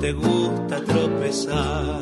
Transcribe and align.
Te 0.00 0.12
gusta 0.12 0.80
tropezar. 0.84 2.00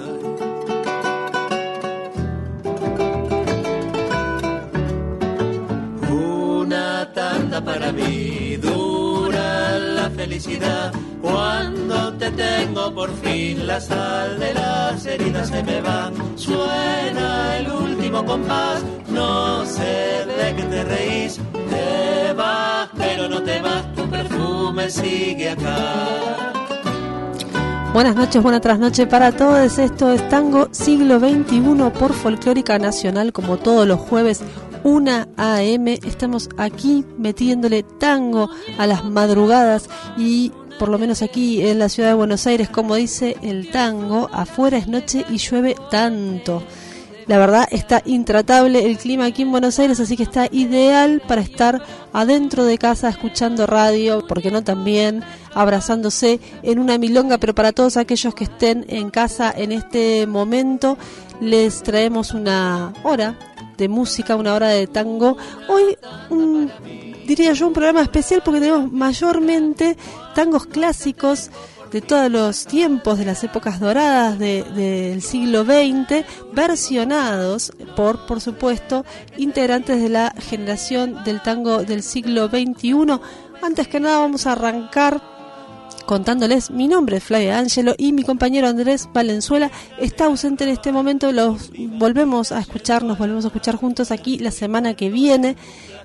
Una 6.11 7.11
tanda 7.15 7.65
para 7.65 7.93
mí, 7.93 8.57
dura 8.57 9.79
la 9.79 10.11
felicidad, 10.11 10.93
cuando 11.23 12.13
te 12.15 12.31
tengo 12.33 12.95
por 12.95 13.11
fin 13.23 13.67
la 13.67 13.81
sal 13.81 14.39
de 14.39 14.53
las 14.53 15.07
heridas 15.07 15.49
se 15.49 15.63
me 15.63 15.81
va, 15.81 16.13
suena 16.35 17.59
el 17.59 17.71
último 17.71 18.25
compás. 18.25 18.85
No 19.09 19.65
sé 19.65 20.27
de 20.27 20.55
qué 20.57 20.63
te 20.65 20.85
reís, 20.85 21.41
te 21.71 22.33
vas, 22.35 22.91
pero 22.97 23.29
no 23.29 23.43
te 23.43 23.61
vas, 23.61 23.95
tu 23.95 24.09
perfume 24.11 24.91
sigue 24.91 25.51
acá. 25.51 26.16
Buenas 27.97 28.15
noches, 28.15 28.43
buenas 28.43 28.61
trasnoche 28.61 29.07
para 29.07 29.33
todos. 29.33 29.79
Esto 29.79 30.13
es 30.13 30.29
Tango 30.29 30.69
Siglo 30.71 31.19
XXI 31.19 31.63
por 31.99 32.13
Folclórica 32.13 32.79
Nacional, 32.79 33.33
como 33.33 33.57
todos 33.57 33.89
los 33.89 33.99
jueves, 33.99 34.43
1 34.85 35.29
AM. 35.39 35.89
Estamos 35.89 36.51
aquí 36.59 37.07
metiéndole 37.17 37.85
tango 37.85 38.51
a 38.77 38.87
las 38.87 39.03
madrugadas 39.03 39.89
y 40.19 40.53
por 40.79 40.91
lo 40.91 40.99
menos 40.99 41.23
aquí 41.23 41.67
en 41.67 41.79
la 41.79 41.89
ciudad 41.89 42.11
de 42.11 42.17
Buenos 42.17 42.47
Aires, 42.47 42.69
como 42.69 42.97
dice 42.97 43.39
el 43.41 43.71
tango, 43.71 44.29
afuera 44.31 44.77
es 44.77 44.89
noche 44.89 45.25
y 45.31 45.39
llueve 45.39 45.75
tanto. 45.91 46.63
La 47.27 47.39
verdad 47.39 47.67
está 47.73 48.03
intratable 48.05 48.87
el 48.87 48.99
clima 48.99 49.25
aquí 49.25 49.43
en 49.43 49.51
Buenos 49.51 49.81
Aires, 49.81 49.99
así 49.99 50.17
que 50.17 50.23
está 50.23 50.47
ideal 50.53 51.21
para 51.27 51.41
estar 51.41 51.83
adentro 52.13 52.65
de 52.65 52.79
casa 52.79 53.09
escuchando 53.09 53.67
radio, 53.67 54.25
porque 54.29 54.53
no 54.53 54.63
también 54.63 55.25
abrazándose 55.53 56.39
en 56.63 56.79
una 56.79 56.99
milonga, 56.99 57.39
pero 57.39 57.53
para 57.53 57.73
todos 57.73 57.97
aquellos 57.97 58.33
que 58.33 58.45
estén 58.45 58.85
en 58.89 59.11
casa 59.11 59.53
en 59.57 59.73
este 59.73 60.29
momento, 60.29 60.99
les 61.41 61.83
traemos 61.83 62.33
una 62.33 62.93
hora 63.03 63.37
de 63.77 63.89
música, 63.89 64.37
una 64.37 64.55
hora 64.55 64.69
de 64.69 64.87
tango. 64.87 65.37
Hoy 65.69 65.99
diría 67.27 67.53
yo 67.55 67.67
un 67.67 67.73
programa 67.73 68.03
especial 68.03 68.41
porque 68.45 68.61
tenemos 68.61 68.93
mayormente 68.93 69.97
tangos 70.37 70.67
clásicos 70.67 71.51
de 71.91 72.01
todos 72.01 72.31
los 72.31 72.67
tiempos, 72.67 73.19
de 73.19 73.25
las 73.25 73.43
épocas 73.45 73.81
doradas 73.81 74.39
del 74.39 75.23
siglo 75.23 75.65
XX, 75.65 76.25
versionados 76.53 77.73
por, 77.97 78.27
por 78.27 78.41
supuesto, 78.41 79.05
integrantes 79.37 80.01
de 80.01 80.09
la 80.09 80.35
generación 80.39 81.25
del 81.25 81.43
tango 81.43 81.85
del 81.85 82.03
siglo 82.03 82.49
XXI. 82.49 83.21
Antes 83.63 83.89
que 83.89 84.01
nada 84.01 84.21
vamos 84.21 84.47
a 84.47 84.53
arrancar 84.53 85.21
contándoles 86.07 86.71
mi 86.71 86.87
nombre 86.87 87.21
Flavia 87.21 87.59
Angelo 87.59 87.95
y 87.99 88.13
mi 88.13 88.23
compañero 88.23 88.69
Andrés 88.69 89.09
Valenzuela 89.13 89.71
está 89.99 90.27
ausente 90.27 90.65
en 90.65 90.71
este 90.71 90.93
momento. 90.93 91.33
Los 91.33 91.71
volvemos 91.75 92.53
a 92.53 92.61
escuchar, 92.61 93.03
nos 93.03 93.19
volvemos 93.19 93.45
a 93.45 93.49
escuchar 93.49 93.77
juntos 93.77 94.11
aquí 94.11 94.39
la 94.39 94.53
semana 94.53 94.95
que 94.95 95.11
viene. 95.11 95.57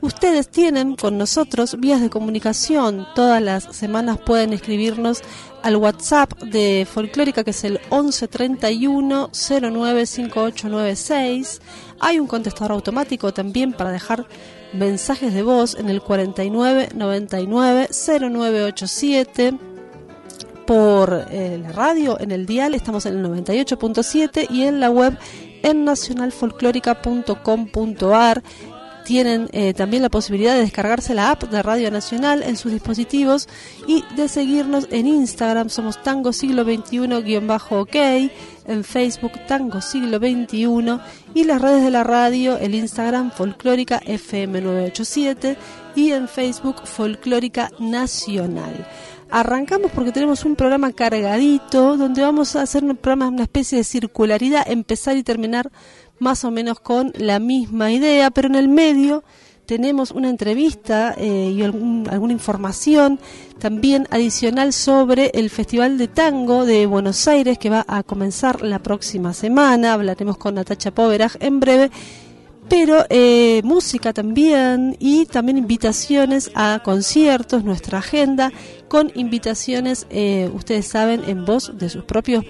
Ustedes 0.01 0.49
tienen 0.49 0.95
con 0.95 1.17
nosotros 1.17 1.79
vías 1.79 2.01
de 2.01 2.09
comunicación. 2.09 3.07
Todas 3.15 3.41
las 3.41 3.63
semanas 3.75 4.17
pueden 4.17 4.53
escribirnos 4.53 5.21
al 5.63 5.75
WhatsApp 5.75 6.39
de 6.41 6.87
Folclórica 6.91 7.43
que 7.43 7.51
es 7.51 7.63
el 7.63 7.79
1131 7.91 9.29
095896. 9.31 11.61
Hay 11.99 12.19
un 12.19 12.25
contestador 12.27 12.71
automático 12.73 13.31
también 13.33 13.73
para 13.73 13.91
dejar 13.91 14.27
mensajes 14.73 15.33
de 15.33 15.41
voz 15.43 15.75
en 15.75 15.89
el 15.89 16.01
49 16.01 16.89
99 16.95 17.89
0987 17.91 19.53
por 20.65 21.27
eh, 21.29 21.59
la 21.61 21.71
radio 21.71 22.19
en 22.19 22.31
el 22.31 22.45
dial 22.45 22.73
estamos 22.75 23.05
en 23.05 23.17
el 23.17 23.25
98.7 23.25 24.47
y 24.49 24.63
en 24.63 24.79
la 24.79 24.89
web 24.89 25.17
en 25.63 25.85
nacionalfolclórica.com.ar 25.85 28.43
tienen 29.11 29.49
eh, 29.51 29.73
también 29.73 30.03
la 30.03 30.09
posibilidad 30.09 30.53
de 30.53 30.61
descargarse 30.61 31.13
la 31.13 31.31
app 31.31 31.43
de 31.43 31.61
Radio 31.61 31.91
Nacional 31.91 32.43
en 32.43 32.55
sus 32.55 32.71
dispositivos 32.71 33.49
y 33.85 34.05
de 34.15 34.29
seguirnos 34.29 34.87
en 34.89 35.05
Instagram. 35.05 35.67
Somos 35.67 36.01
Tango 36.01 36.31
Siglo 36.31 36.63
XXI-OK, 36.63 37.95
en 38.67 38.83
Facebook 38.85 39.33
Tango 39.49 39.81
Siglo 39.81 40.17
XXI 40.17 41.01
y 41.33 41.43
las 41.43 41.61
redes 41.61 41.83
de 41.83 41.91
la 41.91 42.05
radio, 42.05 42.57
el 42.57 42.73
Instagram 42.73 43.31
Folclórica 43.31 43.99
FM987 43.99 45.57
y 45.97 46.13
en 46.13 46.29
Facebook 46.29 46.77
Folclórica 46.85 47.69
Nacional. 47.79 48.87
Arrancamos 49.29 49.91
porque 49.91 50.13
tenemos 50.13 50.45
un 50.45 50.55
programa 50.55 50.93
cargadito 50.93 51.97
donde 51.97 52.21
vamos 52.21 52.55
a 52.55 52.61
hacer 52.61 52.85
un 52.85 52.95
programa, 52.95 53.27
una 53.27 53.43
especie 53.43 53.79
de 53.79 53.83
circularidad, 53.83 54.63
empezar 54.71 55.17
y 55.17 55.23
terminar 55.23 55.69
más 56.21 56.45
o 56.45 56.51
menos 56.51 56.79
con 56.79 57.11
la 57.17 57.39
misma 57.39 57.91
idea, 57.91 58.29
pero 58.29 58.47
en 58.47 58.55
el 58.55 58.69
medio 58.69 59.23
tenemos 59.65 60.11
una 60.11 60.29
entrevista 60.29 61.15
eh, 61.17 61.51
y 61.55 61.63
alguna 61.63 62.33
información 62.33 63.19
también 63.57 64.07
adicional 64.11 64.71
sobre 64.71 65.31
el 65.33 65.49
Festival 65.49 65.97
de 65.97 66.07
Tango 66.07 66.65
de 66.65 66.85
Buenos 66.85 67.27
Aires 67.27 67.57
que 67.57 67.69
va 67.69 67.85
a 67.87 68.03
comenzar 68.03 68.61
la 68.61 68.79
próxima 68.79 69.33
semana. 69.33 69.93
Hablaremos 69.93 70.37
con 70.37 70.55
Natacha 70.55 70.91
Poveraj 70.91 71.37
en 71.39 71.59
breve. 71.59 71.91
Pero 72.69 73.03
eh, 73.09 73.61
música 73.63 74.13
también 74.13 74.95
y 74.99 75.25
también 75.25 75.57
invitaciones 75.57 76.51
a 76.53 76.79
conciertos, 76.83 77.65
nuestra 77.65 77.97
agenda 77.97 78.51
con 78.87 79.11
invitaciones, 79.15 80.05
eh, 80.09 80.49
ustedes 80.53 80.85
saben, 80.85 81.23
en 81.27 81.43
voz 81.43 81.77
de 81.77 81.89
sus 81.89 82.05
propios 82.05 82.45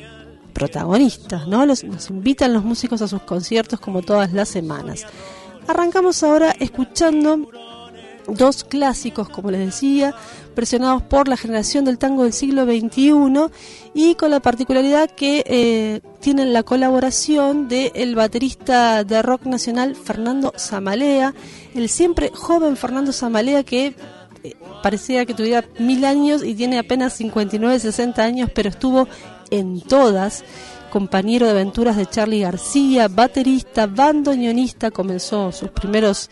protagonistas, 0.54 1.48
¿no? 1.48 1.66
Los, 1.66 1.84
nos 1.84 2.10
invitan 2.10 2.54
los 2.54 2.64
músicos 2.64 3.02
a 3.02 3.08
sus 3.08 3.22
conciertos 3.24 3.80
como 3.80 4.02
todas 4.02 4.34
las 4.34 4.50
semanas. 4.50 5.06
Arrancamos 5.68 6.24
ahora 6.24 6.56
escuchando 6.60 7.48
dos 8.28 8.64
clásicos, 8.64 9.30
como 9.30 9.52
les 9.52 9.66
decía, 9.66 10.14
presionados 10.54 11.02
por 11.04 11.28
la 11.28 11.38
generación 11.38 11.86
del 11.86 11.98
tango 11.98 12.24
del 12.24 12.34
siglo 12.34 12.66
XXI 12.66 13.52
y 13.94 14.16
con 14.16 14.32
la 14.32 14.40
particularidad 14.40 15.10
que 15.10 15.44
eh, 15.46 16.02
tienen 16.20 16.54
la 16.54 16.64
colaboración 16.64 17.68
del 17.68 18.16
baterista 18.16 19.04
de 19.04 19.22
rock 19.22 19.46
nacional 19.46 19.96
Fernando 19.96 20.54
Zamalea, 20.58 21.34
el 21.74 21.90
siempre 21.90 22.32
joven 22.34 22.78
Fernando 22.78 23.12
Zamalea 23.12 23.64
que 23.64 23.96
eh, 24.44 24.56
parecía 24.84 25.26
que 25.26 25.34
tuviera 25.34 25.68
mil 25.80 26.04
años 26.06 26.44
y 26.44 26.56
tiene 26.56 26.80
apenas 26.80 27.14
59, 27.14 27.80
60 27.80 28.24
años, 28.24 28.50
pero 28.54 28.70
estuvo 28.70 29.08
en 29.52 29.82
todas, 29.82 30.44
compañero 30.90 31.46
de 31.46 31.52
aventuras 31.52 31.98
de 31.98 32.08
Charlie 32.08 32.42
García, 32.42 33.08
baterista, 33.08 33.86
bandoneonista, 33.86 34.90
comenzó 34.90 35.52
sus 35.52 35.70
primeros 35.70 36.30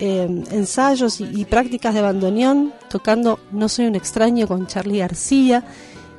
eh, 0.00 0.44
ensayos 0.50 1.20
y, 1.20 1.44
prácticas 1.44 1.92
de 1.94 2.02
bandoneón 2.02 2.72
tocando 2.88 3.40
No 3.50 3.68
soy 3.68 3.86
un 3.86 3.96
extraño 3.96 4.46
con 4.46 4.66
Charlie 4.66 4.98
García 4.98 5.64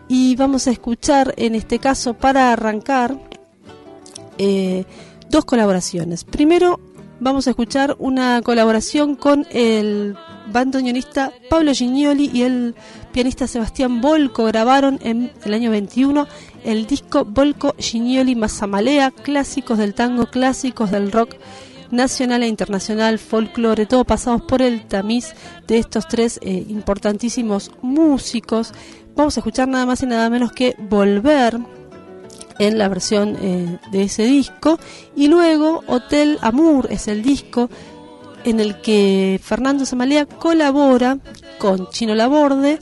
y 0.09 0.35
vamos 0.35 0.67
a 0.67 0.71
escuchar 0.71 1.33
en 1.37 1.55
este 1.55 1.79
caso 1.79 2.13
para 2.13 2.51
arrancar 2.51 3.17
eh, 4.37 4.85
dos 5.29 5.45
colaboraciones. 5.45 6.25
Primero 6.25 6.79
vamos 7.19 7.47
a 7.47 7.51
escuchar 7.51 7.95
una 7.99 8.41
colaboración 8.41 9.15
con 9.15 9.45
el 9.51 10.17
bandoneonista 10.51 11.31
Pablo 11.49 11.73
Gignoli 11.73 12.29
y 12.33 12.43
el 12.43 12.75
pianista 13.11 13.47
Sebastián 13.47 14.01
Volco 14.01 14.45
grabaron 14.45 14.99
en 15.03 15.31
el 15.43 15.53
año 15.53 15.71
21 15.71 16.27
el 16.63 16.85
disco 16.85 17.25
Volco 17.25 17.75
Gignoli 17.77 18.35
Mazzamalea, 18.35 19.11
clásicos 19.11 19.77
del 19.77 19.93
tango, 19.93 20.27
clásicos 20.27 20.91
del 20.91 21.11
rock 21.11 21.35
nacional 21.91 22.43
e 22.43 22.47
internacional, 22.47 23.19
folclore, 23.19 23.85
todo 23.85 24.05
pasados 24.05 24.41
por 24.43 24.61
el 24.61 24.85
tamiz 24.87 25.33
de 25.67 25.79
estos 25.79 26.07
tres 26.07 26.39
eh, 26.41 26.65
importantísimos 26.69 27.71
músicos. 27.81 28.73
Vamos 29.15 29.37
a 29.37 29.39
escuchar 29.39 29.67
nada 29.67 29.85
más 29.85 30.03
y 30.03 30.05
nada 30.05 30.29
menos 30.29 30.51
que 30.51 30.75
Volver 30.77 31.59
en 32.59 32.77
la 32.77 32.89
versión 32.89 33.37
eh, 33.41 33.79
de 33.91 34.03
ese 34.03 34.23
disco 34.23 34.79
y 35.15 35.27
luego 35.27 35.83
Hotel 35.87 36.37
Amour 36.41 36.87
es 36.91 37.07
el 37.07 37.23
disco 37.23 37.69
en 38.43 38.59
el 38.59 38.81
que 38.81 39.39
Fernando 39.43 39.85
Samalea 39.85 40.25
colabora 40.25 41.19
con 41.57 41.89
Chino 41.89 42.15
Laborde 42.15 42.79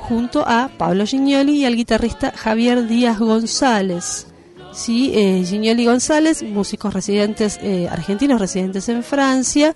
junto 0.00 0.44
a 0.46 0.70
Pablo 0.78 1.04
Gignoli 1.04 1.58
y 1.58 1.64
al 1.64 1.76
guitarrista 1.76 2.32
Javier 2.36 2.86
Díaz 2.86 3.18
González. 3.18 4.26
Sí, 4.72 5.12
eh, 5.14 5.42
Gignoli 5.44 5.86
González, 5.86 6.42
músicos 6.42 6.92
residentes 6.92 7.58
eh, 7.62 7.88
argentinos 7.90 8.40
residentes 8.40 8.88
en 8.88 9.02
Francia, 9.02 9.74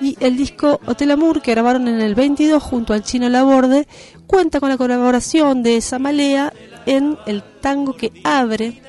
y 0.00 0.16
el 0.20 0.36
disco 0.36 0.80
Hotel 0.86 1.10
Amour 1.10 1.42
que 1.42 1.50
grabaron 1.52 1.88
en 1.88 2.00
el 2.00 2.14
22 2.14 2.62
junto 2.62 2.92
al 2.92 3.02
Chino 3.02 3.28
Laborde 3.28 3.86
cuenta 4.26 4.60
con 4.60 4.68
la 4.68 4.76
colaboración 4.76 5.62
de 5.62 5.80
Samalea 5.80 6.52
en 6.86 7.18
el 7.26 7.42
tango 7.60 7.96
que 7.96 8.12
abre 8.24 8.80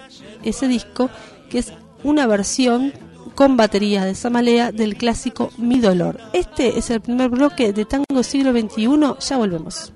ese 0.43 0.67
disco, 0.67 1.09
que 1.49 1.59
es 1.59 1.73
una 2.03 2.27
versión 2.27 2.93
con 3.39 3.55
batería 3.55 4.03
de 4.03 4.15
Samalea 4.15 4.73
del 4.73 4.97
clásico 4.97 5.49
Mi 5.57 5.79
Dolor. 5.79 6.19
Este 6.33 6.77
es 6.77 6.89
el 6.89 6.99
primer 6.99 7.29
bloque 7.29 7.71
de 7.71 7.85
Tango 7.85 8.21
Siglo 8.21 8.51
XXI, 8.51 9.15
ya 9.17 9.37
volvemos. 9.37 9.93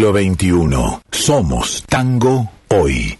Siglo 0.00 0.14
XXI. 0.14 1.00
Somos 1.10 1.84
tango 1.86 2.48
hoy. 2.68 3.18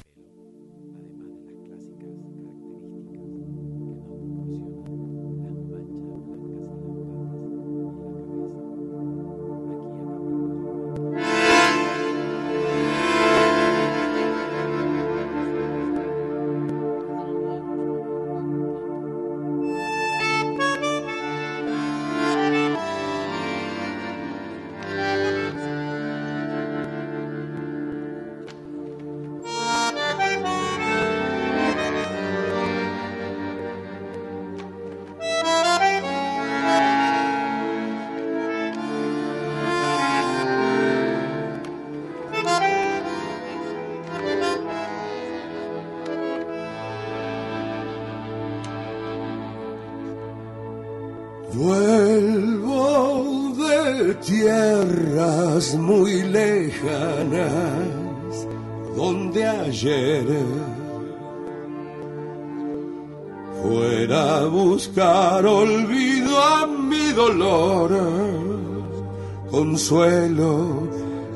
Consuelo 69.51 70.89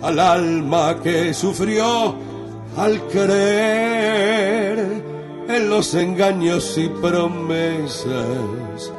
al 0.02 0.18
alma 0.18 1.00
que 1.02 1.34
sufrió 1.34 2.14
al 2.76 3.00
creer 3.08 5.02
en 5.48 5.70
los 5.70 5.94
engaños 5.94 6.76
y 6.78 6.88
promesas 6.88 8.92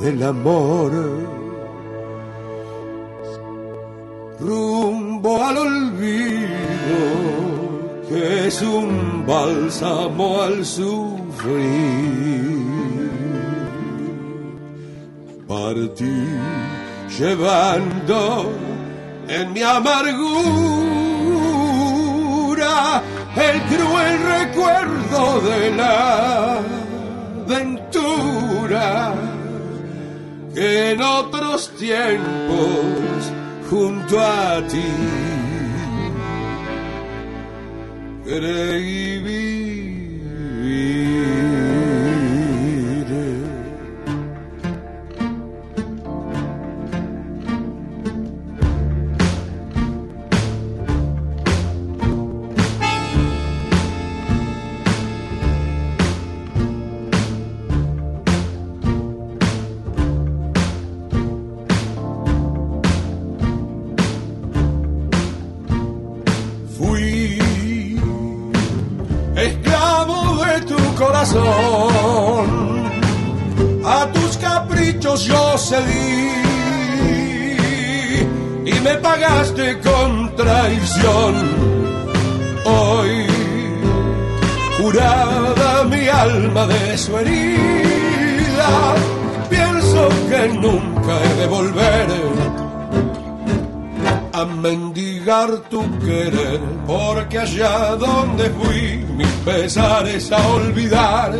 del 0.00 0.22
amor. 0.22 0.92
Rumbo 4.40 5.44
al 5.44 5.58
olvido, 5.58 6.61
que 8.08 8.48
es 8.48 8.62
un 8.62 9.24
bálsamo 9.26 10.42
al 10.42 10.64
sufrir. 10.64 11.62
Partí 15.48 16.26
llevando 17.18 18.52
en 19.28 19.52
mi 19.52 19.62
amargura 19.62 20.72
el 23.36 23.62
cruel 23.62 24.18
recuerdo 24.22 25.40
de 25.40 25.70
la 25.72 26.60
ventura 27.46 29.14
que 30.54 30.92
en 30.92 31.02
otros 31.02 31.70
tiempos 31.76 33.32
junto 33.70 34.20
a 34.20 34.60
ti 34.68 35.41
creí 38.24 39.18
A 39.18 41.11
cedí 75.72 76.32
y 78.66 78.74
me 78.86 78.94
pagaste 79.08 79.78
con 79.80 80.36
traición. 80.36 81.34
Hoy, 82.64 83.26
curada 84.78 85.84
mi 85.84 86.04
alma 86.08 86.66
de 86.66 86.98
su 86.98 87.16
herida, 87.18 88.72
pienso 89.48 90.08
que 90.28 90.48
nunca 90.64 91.12
he 91.24 91.34
de 91.40 91.46
volver 91.46 92.08
a 94.34 94.44
mendigar 94.44 95.50
tu 95.70 95.80
querer, 96.00 96.60
porque 96.86 97.38
allá 97.38 97.96
donde 97.96 98.44
fui 98.50 99.04
mis 99.18 99.32
pesares 99.46 100.30
a 100.32 100.40
olvidar. 100.48 101.32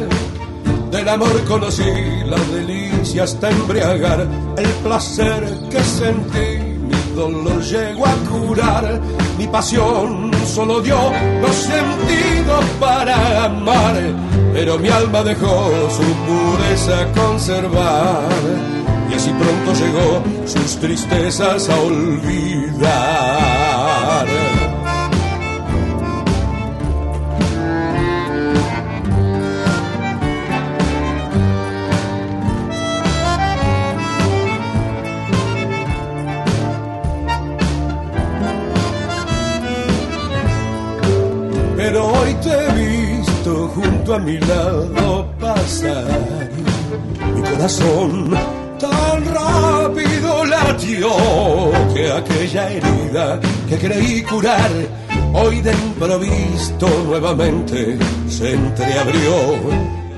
Del 0.93 1.09
amor 1.09 1.43
conocí 1.45 1.91
las 2.27 2.53
delicias 2.53 3.33
hasta 3.33 3.49
embriagar, 3.51 4.29
el 4.59 4.69
placer 4.85 5.43
que 5.71 5.83
sentí, 5.83 6.79
mi 6.79 7.15
dolor 7.17 7.63
llegó 7.63 8.05
a 8.07 8.15
curar, 8.29 9.01
mi 9.39 9.47
pasión 9.47 10.31
solo 10.47 10.83
dio 10.83 10.99
los 11.41 11.57
sentidos 11.57 12.65
para 12.79 13.45
amar, 13.47 13.95
pero 14.53 14.79
mi 14.79 14.91
alma 14.91 15.23
dejó 15.23 15.71
su 15.89 16.03
pureza 16.27 17.11
conservar 17.17 18.29
y 19.11 19.15
así 19.15 19.31
pronto 19.31 19.73
llegó 19.73 20.23
sus 20.45 20.77
tristezas 20.77 21.71
a 21.71 21.81
olvidar. 21.81 22.83
Hoy 42.23 42.35
te 42.35 42.51
he 42.51 42.73
visto 42.73 43.69
junto 43.69 44.15
a 44.15 44.19
mi 44.19 44.39
lado 44.39 45.27
pasar, 45.41 46.51
mi 47.35 47.43
corazón 47.43 48.31
tan 48.79 49.25
rápido 49.35 50.45
latió 50.45 51.09
que 51.95 52.13
aquella 52.13 52.71
herida 52.71 53.41
que 53.69 53.79
creí 53.79 54.23
curar 54.23 54.71
hoy 55.33 55.61
de 55.61 55.73
improviso 55.73 56.89
nuevamente 57.07 57.99
se 58.29 58.55
entreabrió, 58.55 59.35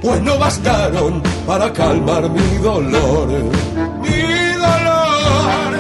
pues 0.03 0.23
no 0.23 0.39
bastaron 0.39 1.23
para 1.47 1.73
calmar 1.73 2.29
mi 2.31 2.59
dolor, 2.63 3.29
mi 4.03 4.23
dolor, 4.65 5.71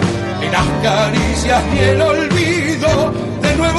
y 0.43 0.47
las 0.50 0.66
caricias 0.83 1.62
ni 1.73 1.78
el 1.81 2.02
olvido, 2.02 2.34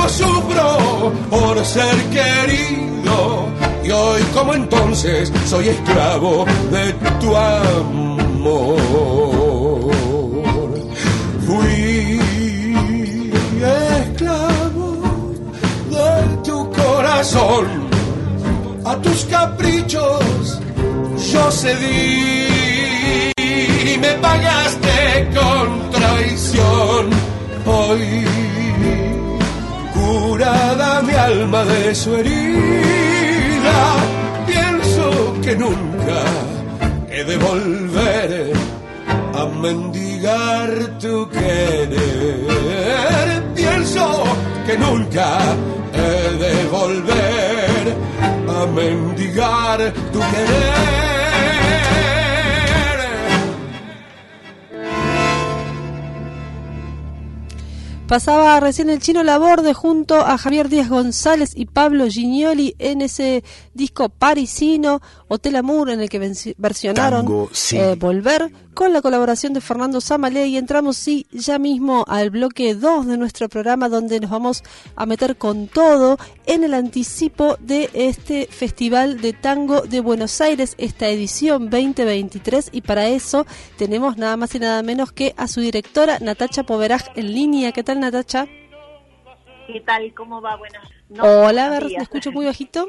sufro 0.09 1.11
por 1.29 1.65
ser 1.65 1.95
querido, 2.09 3.47
y 3.83 3.91
hoy 3.91 4.21
como 4.33 4.53
entonces 4.53 5.31
soy 5.47 5.69
esclavo 5.69 6.45
de 6.71 6.93
tu 7.19 7.35
amor. 7.35 8.75
Fui 11.45 12.19
esclavo 14.01 14.97
de 15.89 16.37
tu 16.43 16.71
corazón, 16.71 17.65
a 18.85 18.95
tus 18.97 19.25
caprichos 19.25 20.59
yo 21.31 21.51
cedí 21.51 23.31
y 23.37 23.97
me 23.97 24.13
pagaste 24.21 25.29
con 25.35 25.91
traición. 25.91 27.09
Hoy, 27.65 28.25
curada 30.05 31.01
mi 31.01 31.13
alma 31.13 31.61
de 31.65 31.95
su 31.95 32.15
herida, 32.15 33.79
pienso 34.45 35.05
que 35.43 35.55
nunca 35.55 36.19
he 37.09 37.23
de 37.23 37.37
volver 37.37 38.53
a 39.39 39.45
mendigar 39.63 40.69
tu 40.99 41.29
querer. 41.29 42.55
que 44.65 44.77
nunca 44.77 45.37
he 45.93 46.37
de 46.37 46.65
volver 46.65 47.95
a 48.49 48.65
mendigar 48.65 49.93
tu 50.11 50.19
querer. 50.19 51.14
Pasaba 58.07 58.59
recién 58.59 58.91
el 58.91 58.99
chino 58.99 59.23
Laborde 59.23 59.73
junto 59.73 60.17
a 60.17 60.37
Javier 60.37 60.69
Díaz 60.69 60.89
González 60.89 61.53
y 61.55 61.65
Pablo 61.65 62.05
Gignoli 62.07 62.75
en 62.77 63.01
ese 63.01 63.43
disco 63.73 64.09
parisino, 64.09 65.01
Hotel 65.27 65.55
Amour, 65.55 65.89
en 65.89 66.01
el 66.01 66.09
que 66.09 66.19
versionaron 66.57 67.49
eh, 67.71 67.95
Volver, 67.97 68.51
con 68.73 68.93
la 68.93 69.01
colaboración 69.01 69.53
de 69.53 69.61
Fernando 69.61 69.99
Samalé. 69.99 70.47
Y 70.47 70.57
entramos, 70.57 70.97
sí, 70.97 71.25
ya 71.31 71.57
mismo 71.57 72.05
al 72.07 72.29
bloque 72.29 72.75
2 72.75 73.07
de 73.07 73.17
nuestro 73.17 73.49
programa, 73.49 73.89
donde 73.89 74.19
nos 74.19 74.29
vamos 74.29 74.63
a 74.95 75.05
meter 75.05 75.35
con 75.37 75.67
todo 75.67 76.17
en 76.45 76.63
el 76.63 76.75
anticipo 76.75 77.57
de 77.59 77.89
este 77.93 78.47
Festival 78.51 79.19
de 79.19 79.33
Tango 79.33 79.81
de 79.81 79.99
Buenos 79.99 80.39
Aires, 80.41 80.75
esta 80.77 81.07
edición 81.07 81.69
2023. 81.71 82.69
Y 82.71 82.81
para 82.81 83.07
eso 83.07 83.47
tenemos 83.77 84.17
nada 84.17 84.37
más 84.37 84.53
y 84.53 84.59
nada 84.59 84.83
menos 84.83 85.11
que 85.11 85.33
a 85.37 85.47
su 85.47 85.59
directora, 85.61 86.19
Natacha 86.19 86.63
Poveraj, 86.63 87.03
en 87.15 87.33
línea. 87.33 87.71
¿Qué 87.71 87.83
tal, 87.83 87.99
Natacha? 87.99 88.45
¿Qué 89.65 89.81
tal? 89.81 90.13
¿Cómo 90.13 90.39
va? 90.41 90.55
Buenas 90.55 90.87
Hola, 91.19 91.67
a 91.67 91.69
ver, 91.69 91.85
¿me 91.85 92.03
escucho 92.03 92.31
muy 92.31 92.45
bajito? 92.45 92.87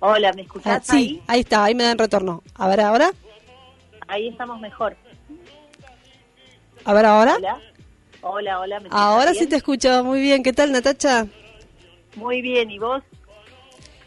Hola, 0.00 0.32
¿me 0.32 0.42
escuchas? 0.42 0.82
Ah, 0.88 0.92
sí, 0.92 1.22
ahí? 1.26 1.40
está, 1.40 1.64
ahí 1.64 1.74
me 1.74 1.84
dan 1.84 1.98
retorno. 1.98 2.42
A 2.54 2.68
ver, 2.68 2.80
ahora. 2.80 3.12
Ahí 4.08 4.28
estamos 4.28 4.60
mejor. 4.60 4.96
A 6.84 6.92
ver, 6.92 7.06
ahora. 7.06 7.36
Hola, 8.22 8.60
hola, 8.60 8.78
hola. 8.78 8.82
ahora 8.90 9.34
sí 9.34 9.46
te 9.46 9.56
escucho 9.56 10.04
muy 10.04 10.20
bien. 10.20 10.42
¿Qué 10.42 10.52
tal, 10.52 10.72
Natacha? 10.72 11.26
Muy 12.14 12.42
bien, 12.42 12.70
¿y 12.70 12.78
vos? 12.78 13.02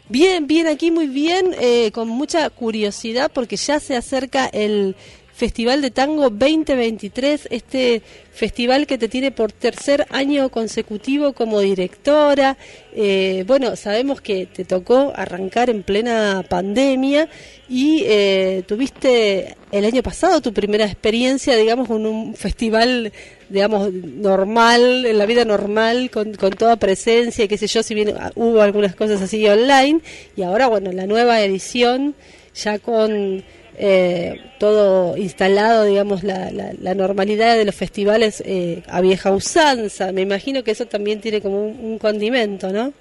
Bien, 0.08 0.48
bien, 0.48 0.66
aquí 0.66 0.90
muy 0.90 1.06
bien, 1.06 1.54
eh, 1.60 1.92
con 1.92 2.08
mucha 2.08 2.50
curiosidad 2.50 3.30
porque 3.32 3.54
ya 3.56 3.78
se 3.78 3.96
acerca 3.96 4.46
el 4.46 4.96
Festival 5.40 5.80
de 5.80 5.90
Tango 5.90 6.28
2023, 6.28 7.48
este 7.50 8.02
festival 8.30 8.86
que 8.86 8.98
te 8.98 9.08
tiene 9.08 9.30
por 9.30 9.52
tercer 9.52 10.06
año 10.10 10.50
consecutivo 10.50 11.32
como 11.32 11.60
directora. 11.60 12.58
Eh, 12.94 13.44
bueno, 13.46 13.74
sabemos 13.74 14.20
que 14.20 14.44
te 14.44 14.66
tocó 14.66 15.14
arrancar 15.16 15.70
en 15.70 15.82
plena 15.82 16.44
pandemia 16.46 17.30
y 17.70 18.02
eh, 18.04 18.64
tuviste 18.66 19.56
el 19.72 19.86
año 19.86 20.02
pasado 20.02 20.42
tu 20.42 20.52
primera 20.52 20.84
experiencia, 20.84 21.56
digamos, 21.56 21.88
con 21.88 22.04
un 22.04 22.34
festival, 22.34 23.10
digamos, 23.48 23.90
normal, 23.94 25.06
en 25.06 25.16
la 25.16 25.24
vida 25.24 25.46
normal, 25.46 26.10
con, 26.10 26.34
con 26.34 26.50
toda 26.50 26.76
presencia, 26.76 27.48
qué 27.48 27.56
sé 27.56 27.66
yo, 27.66 27.82
si 27.82 27.94
bien 27.94 28.14
hubo 28.34 28.60
algunas 28.60 28.94
cosas 28.94 29.22
así 29.22 29.48
online, 29.48 30.02
y 30.36 30.42
ahora, 30.42 30.66
bueno, 30.66 30.92
la 30.92 31.06
nueva 31.06 31.40
edición 31.40 32.14
ya 32.54 32.78
con 32.78 33.42
eh, 33.82 34.38
todo 34.58 35.16
instalado, 35.16 35.84
digamos, 35.84 36.22
la, 36.22 36.50
la, 36.50 36.94
normalidad 36.94 37.56
de 37.56 37.64
los 37.64 37.74
festivales 37.74 38.42
eh, 38.44 38.82
a 38.90 39.00
vieja 39.00 39.30
usanza. 39.32 40.12
Me 40.12 40.20
imagino 40.20 40.62
que 40.62 40.72
eso 40.72 40.84
también 40.84 41.22
tiene 41.22 41.40
como 41.40 41.62
un, 41.64 41.98
condimento, 41.98 42.70
¿no? 42.70 42.92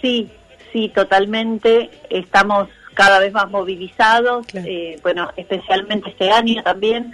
Sí, 0.00 0.30
sí, 0.72 0.88
totalmente. 0.94 1.90
Estamos 2.08 2.68
cada 2.94 3.18
vez 3.18 3.32
más 3.32 3.50
movilizados, 3.50 4.46
eh, 4.54 5.00
bueno, 5.02 5.32
especialmente 5.36 6.10
este 6.10 6.30
año 6.30 6.62
también. 6.62 7.12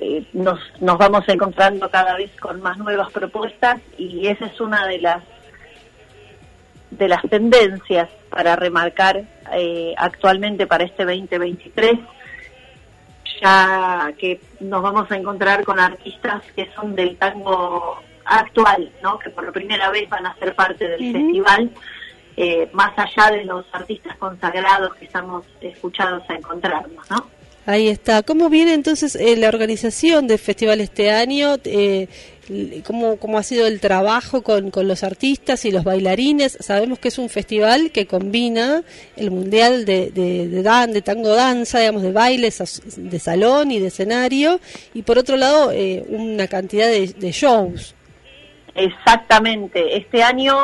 Eh, 0.00 0.24
nos, 0.32 0.60
nos 0.80 0.98
vamos 0.98 1.28
encontrando 1.28 1.90
cada 1.90 2.16
vez 2.16 2.30
con 2.40 2.62
más 2.62 2.78
nuevas 2.78 3.10
propuestas 3.10 3.80
y 3.98 4.28
esa 4.28 4.46
es 4.46 4.60
una 4.60 4.86
de 4.86 4.98
las 4.98 5.24
de 6.90 7.08
las 7.08 7.22
tendencias 7.22 8.08
para 8.28 8.56
remarcar 8.56 9.22
eh, 9.52 9.94
actualmente 9.96 10.66
para 10.66 10.84
este 10.84 11.04
2023, 11.04 11.98
ya 13.40 14.12
que 14.18 14.40
nos 14.60 14.82
vamos 14.82 15.10
a 15.10 15.16
encontrar 15.16 15.64
con 15.64 15.78
artistas 15.78 16.42
que 16.54 16.70
son 16.74 16.94
del 16.94 17.16
tango 17.16 18.00
actual, 18.24 18.90
¿no? 19.02 19.18
que 19.18 19.30
por 19.30 19.50
primera 19.52 19.90
vez 19.90 20.08
van 20.08 20.26
a 20.26 20.34
ser 20.36 20.54
parte 20.54 20.88
del 20.88 21.12
festival, 21.12 21.70
eh, 22.36 22.68
más 22.72 22.92
allá 22.96 23.30
de 23.30 23.44
los 23.44 23.66
artistas 23.72 24.16
consagrados 24.16 24.94
que 24.96 25.04
estamos 25.04 25.44
escuchados 25.60 26.22
a 26.28 26.34
encontrarnos. 26.34 27.10
¿no? 27.10 27.39
Ahí 27.66 27.88
está. 27.88 28.22
¿Cómo 28.22 28.48
viene 28.48 28.74
entonces 28.74 29.14
eh, 29.16 29.36
la 29.36 29.48
organización 29.48 30.26
del 30.26 30.38
festival 30.38 30.80
este 30.80 31.10
año? 31.10 31.56
Eh, 31.64 32.08
¿cómo, 32.84 33.16
¿Cómo 33.16 33.38
ha 33.38 33.42
sido 33.42 33.66
el 33.66 33.80
trabajo 33.80 34.42
con, 34.42 34.70
con, 34.70 34.88
los 34.88 35.04
artistas 35.04 35.64
y 35.64 35.70
los 35.70 35.84
bailarines? 35.84 36.56
Sabemos 36.60 36.98
que 36.98 37.08
es 37.08 37.18
un 37.18 37.28
festival 37.28 37.90
que 37.90 38.06
combina 38.06 38.82
el 39.16 39.30
mundial 39.30 39.84
de, 39.84 40.10
de, 40.10 40.48
de, 40.48 40.62
dan, 40.62 40.92
de 40.92 41.02
tango 41.02 41.34
danza, 41.34 41.80
digamos, 41.80 42.02
de 42.02 42.12
bailes 42.12 42.82
de 42.96 43.18
salón 43.18 43.70
y 43.70 43.78
de 43.78 43.88
escenario, 43.88 44.58
y 44.94 45.02
por 45.02 45.18
otro 45.18 45.36
lado 45.36 45.70
eh, 45.70 46.04
una 46.08 46.48
cantidad 46.48 46.86
de, 46.86 47.08
de, 47.08 47.30
shows. 47.30 47.94
Exactamente. 48.74 49.96
Este 49.96 50.22
año... 50.22 50.56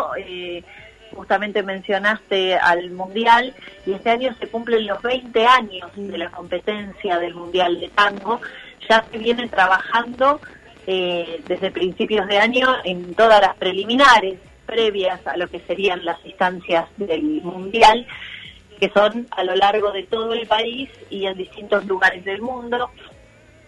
Justamente 1.16 1.62
mencionaste 1.62 2.57
al 2.57 2.90
Mundial 2.90 3.55
y 3.87 3.92
este 3.92 4.11
año 4.11 4.35
se 4.38 4.48
cumplen 4.48 4.87
los 4.87 5.00
20 5.00 5.46
años 5.46 5.90
de 5.94 6.18
la 6.18 6.31
competencia 6.31 7.18
del 7.18 7.35
Mundial 7.35 7.81
de 7.81 7.88
Tango. 7.88 8.40
Ya 8.88 9.02
se 9.11 9.16
viene 9.16 9.48
trabajando 9.48 10.40
eh, 10.87 11.40
desde 11.48 11.70
principios 11.70 12.29
de 12.29 12.38
año 12.38 12.68
en 12.85 13.14
todas 13.14 13.40
las 13.40 13.57
preliminares 13.57 14.38
previas 14.66 15.26
a 15.26 15.38
lo 15.38 15.48
que 15.48 15.61
serían 15.61 16.05
las 16.05 16.18
instancias 16.24 16.87
del 16.98 17.22
Mundial, 17.42 18.07
que 18.79 18.90
son 18.90 19.26
a 19.31 19.42
lo 19.42 19.57
largo 19.57 19.92
de 19.92 20.02
todo 20.02 20.35
el 20.35 20.46
país 20.46 20.90
y 21.09 21.24
en 21.24 21.38
distintos 21.38 21.87
lugares 21.87 22.24
del 22.26 22.42
mundo. 22.42 22.90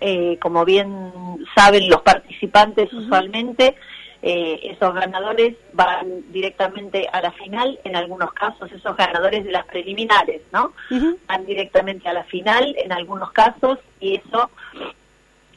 Eh, 0.00 0.38
como 0.40 0.64
bien 0.64 1.10
saben 1.56 1.88
los 1.88 2.02
participantes 2.02 2.92
usualmente, 2.92 3.74
eh, 4.20 4.60
esos 4.64 4.94
ganadores 4.94 5.54
van 5.72 6.24
directamente 6.32 7.08
a 7.12 7.20
la 7.20 7.30
final, 7.30 7.78
en 7.84 7.94
algunos 7.94 8.32
casos 8.32 8.70
esos 8.72 8.96
ganadores 8.96 9.44
de 9.44 9.52
las 9.52 9.64
preliminares, 9.66 10.42
¿no? 10.52 10.72
Van 11.28 11.46
directamente 11.46 12.08
a 12.08 12.12
la 12.12 12.24
final 12.24 12.74
en 12.78 12.92
algunos 12.92 13.30
casos 13.30 13.78
y 14.00 14.16
eso, 14.16 14.50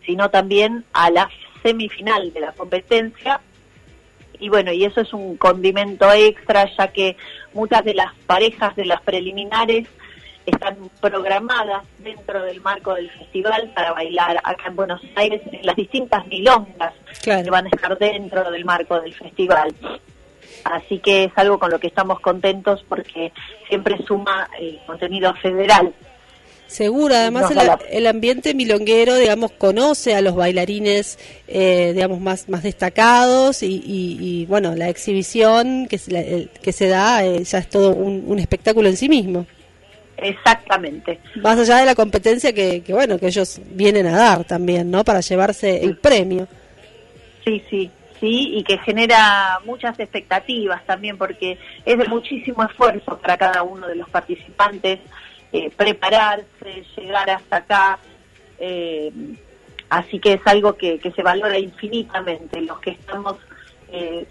sino 0.06 0.30
también 0.30 0.86
a 0.94 1.10
la 1.10 1.28
semifinal 1.64 2.32
de 2.34 2.40
la 2.40 2.52
competencia. 2.52 3.42
Y 4.40 4.50
bueno, 4.50 4.72
y 4.72 4.86
eso 4.86 5.02
es 5.02 5.14
un 5.14 5.38
condimento 5.38 6.12
extra, 6.12 6.70
ya 6.78 6.88
que 6.90 7.18
muchas 7.54 7.84
de 7.84 7.96
las 7.96 8.14
parejas 8.28 8.76
de 8.76 8.86
las 8.86 9.02
preliminares 9.02 9.88
están 10.46 10.78
programadas 11.00 11.84
dentro 12.00 12.44
del 12.44 12.62
marco 12.62 12.94
del 12.96 13.10
festival 13.12 13.72
para 13.76 13.94
bailar 13.94 14.38
acá 14.44 14.68
en 14.68 14.76
Buenos 14.76 15.02
Aires 15.16 15.42
en 15.52 15.66
las 15.66 15.76
distintas 15.76 16.26
milongas 16.28 16.94
que 17.22 17.50
van 17.50 17.68
a 17.68 17.70
estar 17.70 17.98
dentro 17.98 18.50
del 18.50 18.66
marco 18.66 19.00
del 19.00 19.14
festival. 19.14 19.74
Así 20.64 21.00
que 21.00 21.26
es 21.26 21.32
algo 21.36 21.60
con 21.60 21.72
lo 21.72 21.80
que 21.80 21.88
estamos 21.88 22.20
contentos 22.20 22.84
porque 22.88 23.32
siempre 23.68 23.98
suma 24.06 24.50
el 24.60 24.80
contenido 24.86 25.34
federal. 25.36 25.94
Seguro, 26.68 27.16
además 27.16 27.52
el, 27.90 28.08
ambiente 28.08 28.54
milonguero, 28.54 29.16
digamos, 29.16 29.52
conoce 29.52 30.16
a 30.16 30.22
los 30.22 30.36
bailarines, 30.36 31.20
eh, 31.50 31.92
digamos, 31.94 32.22
más, 32.22 32.48
más 32.48 32.64
destacados 32.64 33.62
y, 33.62 34.46
bueno, 34.48 34.74
la 34.76 34.88
exhibición 34.88 35.88
que, 35.88 35.98
se, 35.98 36.48
que 36.62 36.72
se 36.72 36.88
da 36.88 37.26
eh, 37.26 37.44
ya 37.44 37.58
es 37.58 37.68
todo 37.68 37.94
un 37.94 38.40
espectáculo 38.40 38.88
en 38.88 38.96
sí 38.96 39.10
mismo. 39.10 39.46
Exactamente. 40.22 41.20
Más 41.42 41.58
allá 41.58 41.78
de 41.78 41.86
la 41.86 41.96
competencia 41.96 42.54
que, 42.54 42.84
que, 42.84 42.94
bueno, 42.94 43.18
que 43.18 43.28
ellos 43.28 43.60
vienen 43.72 44.06
a 44.06 44.18
dar 44.18 44.44
también, 44.46 44.90
¿no? 44.92 45.04
Para 45.04 45.22
llevarse 45.22 45.84
el 45.84 45.98
premio. 45.98 46.48
Sí, 47.44 47.64
sí, 47.70 47.92
sí, 48.20 48.52
y 48.58 48.64
que 48.64 48.78
genera 48.78 49.60
muchas 49.66 50.00
expectativas 50.00 50.86
también, 50.86 51.18
porque 51.18 51.58
es 51.86 51.98
de 51.98 52.08
muchísimo 52.08 52.64
esfuerzo 52.64 53.18
para 53.18 53.36
cada 53.38 53.64
uno 53.64 53.88
de 53.88 53.96
los 53.96 54.08
participantes 54.10 55.00
eh, 55.52 55.72
prepararse, 55.76 56.86
llegar 56.96 57.30
hasta 57.30 57.58
acá. 57.58 58.00
Eh, 58.60 59.12
así 59.90 60.20
que 60.20 60.34
es 60.34 60.42
algo 60.46 60.78
que, 60.78 61.00
que 61.00 61.12
se 61.12 61.24
valora 61.24 61.58
infinitamente. 61.58 62.62
Los 62.62 62.80
que 62.80 62.92
estamos 62.92 63.38
eh, 63.92 64.28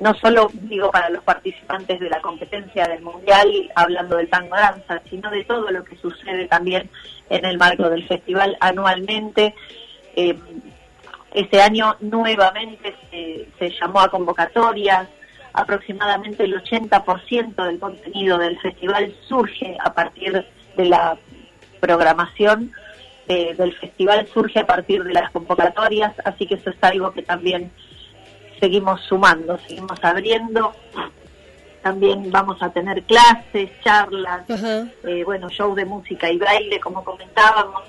no 0.00 0.14
solo 0.14 0.50
digo 0.52 0.90
para 0.90 1.08
los 1.10 1.22
participantes 1.24 1.98
de 2.00 2.10
la 2.10 2.20
competencia 2.20 2.86
del 2.86 3.02
mundial 3.02 3.70
hablando 3.74 4.16
del 4.16 4.28
tango 4.28 4.56
danza, 4.56 5.00
sino 5.08 5.30
de 5.30 5.44
todo 5.44 5.70
lo 5.70 5.84
que 5.84 5.96
sucede 5.96 6.46
también 6.48 6.90
en 7.30 7.44
el 7.44 7.58
marco 7.58 7.88
del 7.88 8.06
festival 8.06 8.56
anualmente. 8.60 9.54
Eh, 10.14 10.36
este 11.32 11.60
año 11.60 11.96
nuevamente 12.00 12.94
se, 13.58 13.70
llamó 13.70 14.00
a 14.00 14.10
convocatorias, 14.10 15.08
aproximadamente 15.52 16.44
el 16.44 16.62
80% 16.62 17.66
del 17.66 17.78
contenido 17.78 18.38
del 18.38 18.58
festival 18.58 19.14
surge 19.28 19.76
a 19.82 19.92
partir 19.92 20.46
de 20.76 20.84
la 20.84 21.18
programación 21.80 22.72
eh, 23.28 23.54
del 23.54 23.74
festival, 23.74 24.26
surge 24.32 24.60
a 24.60 24.66
partir 24.66 25.04
de 25.04 25.12
las 25.12 25.30
convocatorias, 25.30 26.14
así 26.24 26.46
que 26.46 26.54
eso 26.54 26.70
es 26.70 26.76
algo 26.80 27.12
que 27.12 27.22
también 27.22 27.70
seguimos 28.60 29.00
sumando, 29.02 29.58
seguimos 29.66 29.98
abriendo. 30.02 30.74
También 31.82 32.30
vamos 32.30 32.60
a 32.62 32.70
tener 32.70 33.02
clases, 33.04 33.70
charlas, 33.84 34.44
eh, 35.04 35.22
bueno, 35.24 35.48
show 35.48 35.74
de 35.74 35.84
música 35.84 36.30
y 36.30 36.38
baile, 36.38 36.80
como 36.80 37.04
comentábamos. 37.04 37.82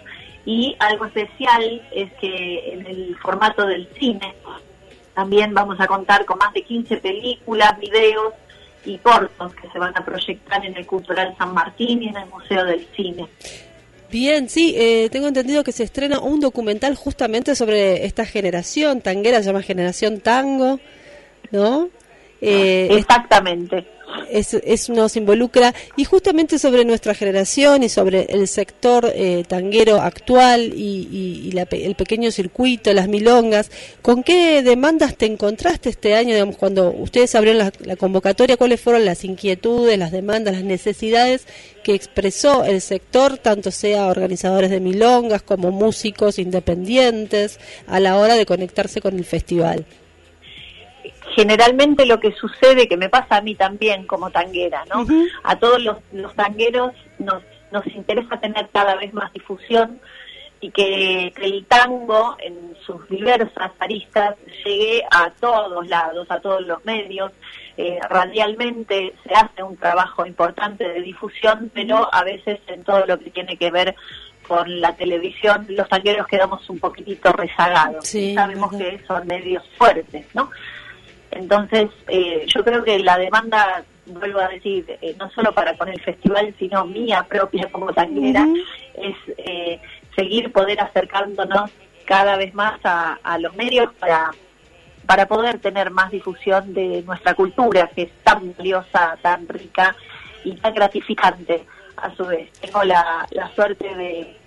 Y 0.45 0.75
algo 0.79 1.05
especial 1.05 1.81
es 1.91 2.13
que 2.13 2.73
en 2.73 2.85
el 2.85 3.17
formato 3.17 3.65
del 3.65 3.87
cine 3.99 4.35
también 5.13 5.53
vamos 5.53 5.79
a 5.79 5.87
contar 5.87 6.25
con 6.25 6.37
más 6.37 6.53
de 6.53 6.61
15 6.61 6.97
películas, 6.97 7.77
videos 7.79 8.33
y 8.85 8.99
cortos 8.99 9.53
que 9.55 9.67
se 9.69 9.79
van 9.79 9.97
a 9.97 10.05
proyectar 10.05 10.63
en 10.63 10.77
el 10.77 10.85
Cultural 10.85 11.35
San 11.37 11.53
Martín 11.53 12.03
y 12.03 12.09
en 12.09 12.17
el 12.17 12.29
Museo 12.29 12.63
del 12.65 12.87
Cine. 12.95 13.27
Bien, 14.11 14.49
sí, 14.49 14.73
eh, 14.77 15.09
tengo 15.11 15.27
entendido 15.27 15.63
que 15.63 15.71
se 15.71 15.83
estrena 15.83 16.19
un 16.19 16.39
documental 16.39 16.95
justamente 16.95 17.55
sobre 17.55 18.05
esta 18.05 18.25
generación 18.25 19.01
tanguera, 19.01 19.39
se 19.39 19.45
llama 19.45 19.61
Generación 19.61 20.21
Tango, 20.21 20.79
¿no? 21.51 21.89
Eh, 22.39 22.87
Exactamente 22.91 23.96
es, 24.29 24.89
nos 24.89 25.15
involucra 25.15 25.73
y 25.95 26.05
justamente 26.05 26.59
sobre 26.59 26.85
nuestra 26.85 27.13
generación 27.13 27.83
y 27.83 27.89
sobre 27.89 28.23
el 28.29 28.47
sector 28.47 29.11
eh, 29.13 29.43
tanguero 29.47 30.01
actual 30.01 30.73
y, 30.75 31.53
el 31.71 31.95
pequeño 31.95 32.31
circuito, 32.31 32.93
las 32.93 33.07
milongas. 33.07 33.71
¿Con 34.01 34.23
qué 34.23 34.61
demandas 34.63 35.15
te 35.17 35.25
encontraste 35.25 35.89
este 35.89 36.15
año, 36.15 36.33
digamos, 36.33 36.57
cuando 36.57 36.91
ustedes 36.91 37.35
abrieron 37.35 37.71
la, 37.79 37.95
convocatoria? 37.95 38.57
¿Cuáles 38.57 38.81
fueron 38.81 39.05
las 39.05 39.23
inquietudes, 39.23 39.97
las 39.97 40.11
demandas, 40.11 40.55
las 40.55 40.63
necesidades 40.63 41.45
que 41.83 41.93
expresó 41.93 42.63
el 42.63 42.81
sector, 42.81 43.37
tanto 43.37 43.71
sea 43.71 44.07
organizadores 44.07 44.69
de 44.69 44.79
milongas 44.79 45.41
como 45.41 45.71
músicos 45.71 46.39
independientes, 46.39 47.59
a 47.87 47.99
la 47.99 48.17
hora 48.17 48.35
de 48.35 48.45
conectarse 48.45 49.01
con 49.01 49.17
el 49.17 49.25
festival? 49.25 49.85
Generalmente 51.37 52.07
lo 52.07 52.19
que 52.19 52.31
sucede, 52.31 52.87
que 52.87 52.97
me 52.97 53.09
pasa 53.09 53.37
a 53.37 53.41
mí 53.41 53.53
también 53.53 54.07
como 54.07 54.31
tanguera, 54.31 54.83
¿no? 54.85 55.05
A 55.43 55.55
todos 55.55 55.79
los, 55.83 55.97
los 56.11 56.33
tangueros 56.33 56.93
nos, 57.19 57.43
nos 57.71 57.85
interesa 57.85 58.39
tener 58.39 58.67
cada 58.73 58.95
vez 58.95 59.13
más 59.13 59.31
difusión 59.33 59.99
y 60.61 60.71
que, 60.71 61.31
el 61.39 61.63
tango 61.67 62.35
en 62.39 62.75
sus 62.83 63.07
diversas 63.07 63.71
aristas 63.77 64.35
llegue 64.65 65.03
a 65.11 65.29
todos 65.39 65.87
lados, 65.87 66.25
a 66.31 66.39
todos 66.39 66.65
los 66.65 66.83
medios. 66.85 67.31
Eh, 67.77 67.99
radialmente 68.09 69.13
se 69.23 69.35
hace 69.35 69.61
un 69.61 69.77
trabajo 69.77 70.25
importante 70.25 70.87
de 70.87 71.01
difusión, 71.01 71.69
pero 71.71 72.09
a 72.11 72.23
veces 72.23 72.59
en 72.65 72.83
todo 72.83 73.05
lo 73.05 73.19
que 73.19 73.29
tiene 73.29 73.57
que 73.57 73.69
ver 73.69 73.95
con 74.47 74.81
la 74.81 74.95
televisión, 74.95 75.67
los 75.69 75.87
tangueros 75.87 76.25
quedamos 76.25 76.67
un 76.67 76.79
poquitito 76.79 77.31
rezagados. 77.31 78.07
Sabemos 78.07 78.71
que 78.71 78.99
son 79.05 79.27
medios 79.27 79.63
fuertes, 79.77 80.25
¿no? 80.33 80.49
Entonces, 81.31 81.89
eh, 82.07 82.45
yo 82.47 82.63
creo 82.63 82.83
que 82.83 82.99
la 82.99 83.17
demanda, 83.17 83.83
vuelvo 84.05 84.39
a 84.39 84.47
decir, 84.47 84.85
eh, 85.01 85.15
no 85.19 85.29
solo 85.31 85.53
para 85.53 85.77
con 85.77 85.89
el 85.89 86.01
festival, 86.01 86.53
sino 86.57 86.85
mía 86.85 87.25
propia 87.27 87.69
como 87.71 87.93
tanguera, 87.93 88.47
es 88.95 89.15
eh, 89.37 89.79
seguir 90.15 90.51
poder 90.51 90.79
acercándonos 90.81 91.71
cada 92.05 92.37
vez 92.37 92.53
más 92.53 92.79
a, 92.83 93.37
los 93.39 93.53
medios 93.55 93.93
para, 93.95 94.31
para 95.05 95.27
poder 95.27 95.59
tener 95.59 95.91
más 95.91 96.09
difusión 96.09 96.73
de 96.73 97.03
nuestra 97.03 97.33
cultura, 97.33 97.89
que 97.93 98.03
es 98.03 98.11
tan 98.23 98.55
valiosa, 98.57 99.17
tan 99.21 99.47
rica 99.47 99.95
y 100.45 100.55
tan 100.55 100.73
gratificante 100.73 101.65
a 101.97 102.15
su 102.15 102.25
vez. 102.25 102.49
Tengo 102.61 102.83
la, 102.83 103.27
la 103.31 103.53
suerte 103.53 103.93
de, 103.95 104.37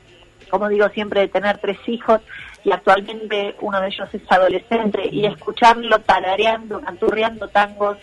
como 0.49 0.69
digo 0.69 0.89
siempre, 0.89 1.21
de 1.21 1.29
tener 1.29 1.59
tres 1.59 1.79
hijos 1.87 2.21
y 2.65 2.73
actualmente 2.73 3.55
uno 3.61 3.81
de 3.81 3.89
ellos 3.89 4.09
es 4.13 4.23
adolescente 4.29 5.09
y 5.11 5.25
escucharlo 5.27 5.99
tarareando, 6.01 6.81
canturreando 6.81 7.49
tangos, 7.49 7.97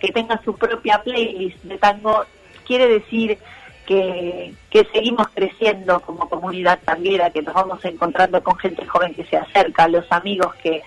que 0.00 0.12
tenga 0.12 0.40
su 0.44 0.56
propia 0.56 1.02
playlist 1.02 1.62
de 1.64 1.78
tango, 1.78 2.24
quiere 2.66 2.86
decir 2.88 3.38
que, 3.86 4.54
que 4.70 4.86
seguimos 4.92 5.28
creciendo 5.34 6.00
como 6.00 6.28
comunidad 6.28 6.78
tanguera, 6.84 7.30
que 7.30 7.42
nos 7.42 7.54
vamos 7.54 7.84
encontrando 7.84 8.42
con 8.42 8.56
gente 8.56 8.86
joven 8.86 9.14
que 9.14 9.24
se 9.24 9.36
acerca, 9.36 9.88
los 9.88 10.10
amigos 10.10 10.54
que, 10.56 10.82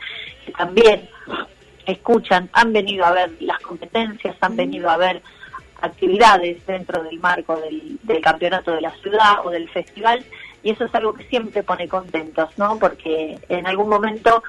también 0.58 1.10
escuchan, 1.86 2.50
han 2.54 2.72
venido 2.72 3.06
a 3.06 3.12
ver 3.12 3.32
las 3.42 3.60
competencias, 3.60 4.36
han 4.40 4.56
venido 4.56 4.90
a 4.90 4.98
ver 4.98 5.22
actividades 5.82 6.66
dentro 6.66 7.04
del 7.04 7.20
marco 7.20 7.58
del, 7.58 8.00
del 8.04 8.22
campeonato 8.22 8.72
de 8.72 8.82
la 8.82 8.92
ciudad 8.96 9.46
o 9.46 9.50
del 9.50 9.70
festival 9.70 10.24
y 10.64 10.72
eso 10.72 10.86
es 10.86 10.96
algo 10.96 11.14
que 11.14 11.24
siempre 11.26 11.64
pone 11.64 11.88
contentos, 11.88 12.50
¿no? 12.58 12.78
Porque 12.80 13.38
en 13.50 13.68
algún 13.68 13.90
momento 13.90 14.44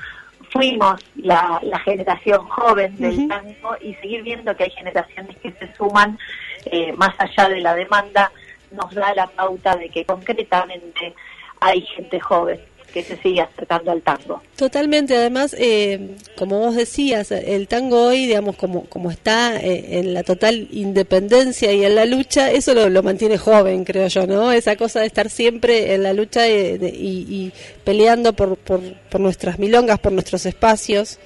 fuimos 0.51 1.01
la, 1.17 1.61
generación 1.85 2.47
joven 2.49 2.97
del 2.97 3.29
tango 3.29 3.77
y 3.81 3.95
seguir 3.95 4.23
viendo 4.23 4.57
que 4.57 4.65
hay 4.65 4.71
generaciones 4.71 5.37
que 5.39 5.53
se 5.53 5.75
suman 5.75 6.19
eh, 6.67 6.93
más 6.93 7.15
allá 7.19 7.49
de 7.49 7.61
la 7.61 7.75
demanda 7.75 8.31
nos 8.71 8.95
da 8.95 9.15
la 9.15 9.27
pauta 9.27 9.77
de 9.77 9.89
que 9.89 10.05
concretamente 10.05 11.15
hay 11.61 11.83
gente 11.83 12.21
joven 12.21 12.61
que 12.93 13.03
se 13.03 13.17
sigue 13.19 13.41
acercando 13.41 13.91
al 13.91 14.03
tango. 14.03 14.43
Totalmente, 14.57 15.17
además, 15.17 15.55
eh, 15.59 16.17
como 16.37 16.59
vos 16.59 16.75
decías, 16.75 17.31
el 17.31 17.69
tango 17.69 18.07
hoy, 18.07 18.27
digamos, 18.27 18.57
como, 18.57 18.85
como 18.85 19.11
está 19.11 19.57
eh, 19.57 19.99
en 19.99 20.15
la 20.15 20.23
total 20.23 20.69
independencia 20.71 21.73
y 21.73 21.85
en 21.85 21.95
la 21.95 22.07
lucha, 22.07 22.51
eso 22.51 22.75
lo, 22.75 23.03
mantiene 23.03 23.39
joven, 23.39 23.85
creo 23.85 24.09
yo, 24.09 24.27
¿no? 24.27 24.53
Esa 24.53 24.77
cosa 24.77 25.01
de 25.01 25.07
estar 25.07 25.31
siempre 25.31 25.95
en 25.95 26.03
la 26.03 26.13
lucha 26.13 26.49
y, 26.49 26.79
y 26.83 27.53
peleando 27.85 28.33
por, 28.33 28.57
por, 28.57 28.81
por 29.11 29.21
nuestras 29.21 29.59
milongas, 29.59 29.99
por 29.99 30.13
nuestros 30.13 30.47
espacios. 30.47 31.19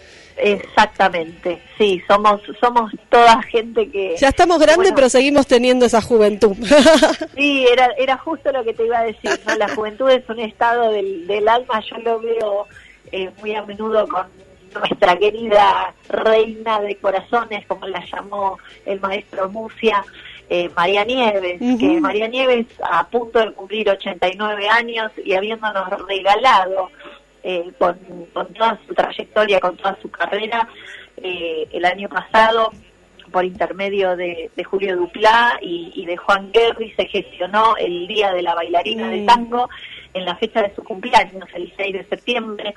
Exactamente, 0.43 1.63
sí, 1.79 2.03
somos 2.09 2.41
somos 2.61 2.91
toda 3.09 3.41
gente 3.43 3.89
que... 3.89 4.17
Ya 4.19 4.29
estamos 4.29 4.59
grandes, 4.59 4.93
pero 4.93 5.09
seguimos 5.09 5.47
teniendo 5.47 5.87
esa 5.87 6.03
juventud. 6.03 6.57
sí, 7.37 7.65
era, 7.71 7.91
era 7.97 8.19
justo 8.19 8.51
lo 8.51 8.65
que 8.65 8.75
te 8.75 8.85
iba 8.85 8.99
a 8.99 9.05
decir, 9.05 9.39
¿no? 9.47 9.55
La 9.55 9.69
juventud 9.69 10.11
es 10.11 10.29
un 10.29 10.41
estado 10.41 10.91
del, 10.91 11.29
del 11.29 11.49
alma, 11.49 11.81
yo 11.89 11.97
lo 11.99 12.19
veo 12.19 12.67
eh, 13.13 13.31
muy 13.41 13.55
a 13.55 13.63
menudo 13.63 14.09
con 14.09 14.27
nuestra 14.75 15.17
querida 15.17 15.95
reina 16.09 16.81
de 16.81 16.97
corazones, 16.97 17.65
como 17.67 17.87
la 17.87 18.05
llamó 18.05 18.59
el 18.85 18.99
maestro 19.01 19.49
Mucia, 19.49 20.05
eh, 20.49 20.71
María 20.77 21.05
Nieves, 21.05 21.61
que 21.79 22.01
María 22.01 22.27
Nieves 22.27 22.67
a 22.83 23.07
punto 23.07 23.39
de 23.39 23.53
cumplir 23.53 23.89
89 23.89 24.69
años 24.69 25.13
y 25.25 25.35
habiéndonos 25.35 25.89
regalado 26.09 26.91
eh, 27.43 27.73
con, 27.79 27.99
toda 28.33 28.79
su 28.87 28.95
trayectoria, 28.95 29.61
con 29.61 29.77
toda 29.77 29.99
su 30.01 30.11
carrera. 30.11 30.69
Eh, 31.17 31.69
el 31.73 31.85
año 31.85 32.09
pasado, 32.09 32.71
por 33.31 33.45
intermedio 33.45 34.17
de, 34.17 34.51
Julio 34.65 34.97
Duplá 34.97 35.59
y, 35.61 36.05
de 36.07 36.17
Juan 36.17 36.53
Guerri, 36.53 36.93
se 36.93 37.07
gestionó 37.07 37.77
el 37.77 38.07
Día 38.07 38.33
de 38.33 38.43
la 38.43 38.55
Bailarina 38.55 39.09
de 39.09 39.25
Tango 39.27 39.69
en 40.15 40.25
la 40.25 40.37
fecha 40.37 40.63
de 40.63 40.75
su 40.75 40.83
cumpleaños, 40.85 41.49
el 41.55 41.73
6 41.77 41.93
de 41.93 42.05
septiembre. 42.05 42.75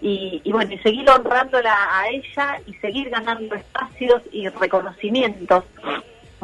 Y, 0.00 0.42
bueno, 0.50 0.72
y 0.72 0.78
seguir 0.78 1.08
honrándola 1.08 1.76
a 1.92 2.08
ella 2.08 2.60
y 2.66 2.74
seguir 2.74 3.08
ganando 3.08 3.54
espacios 3.54 4.20
y 4.32 4.48
reconocimientos 4.48 5.62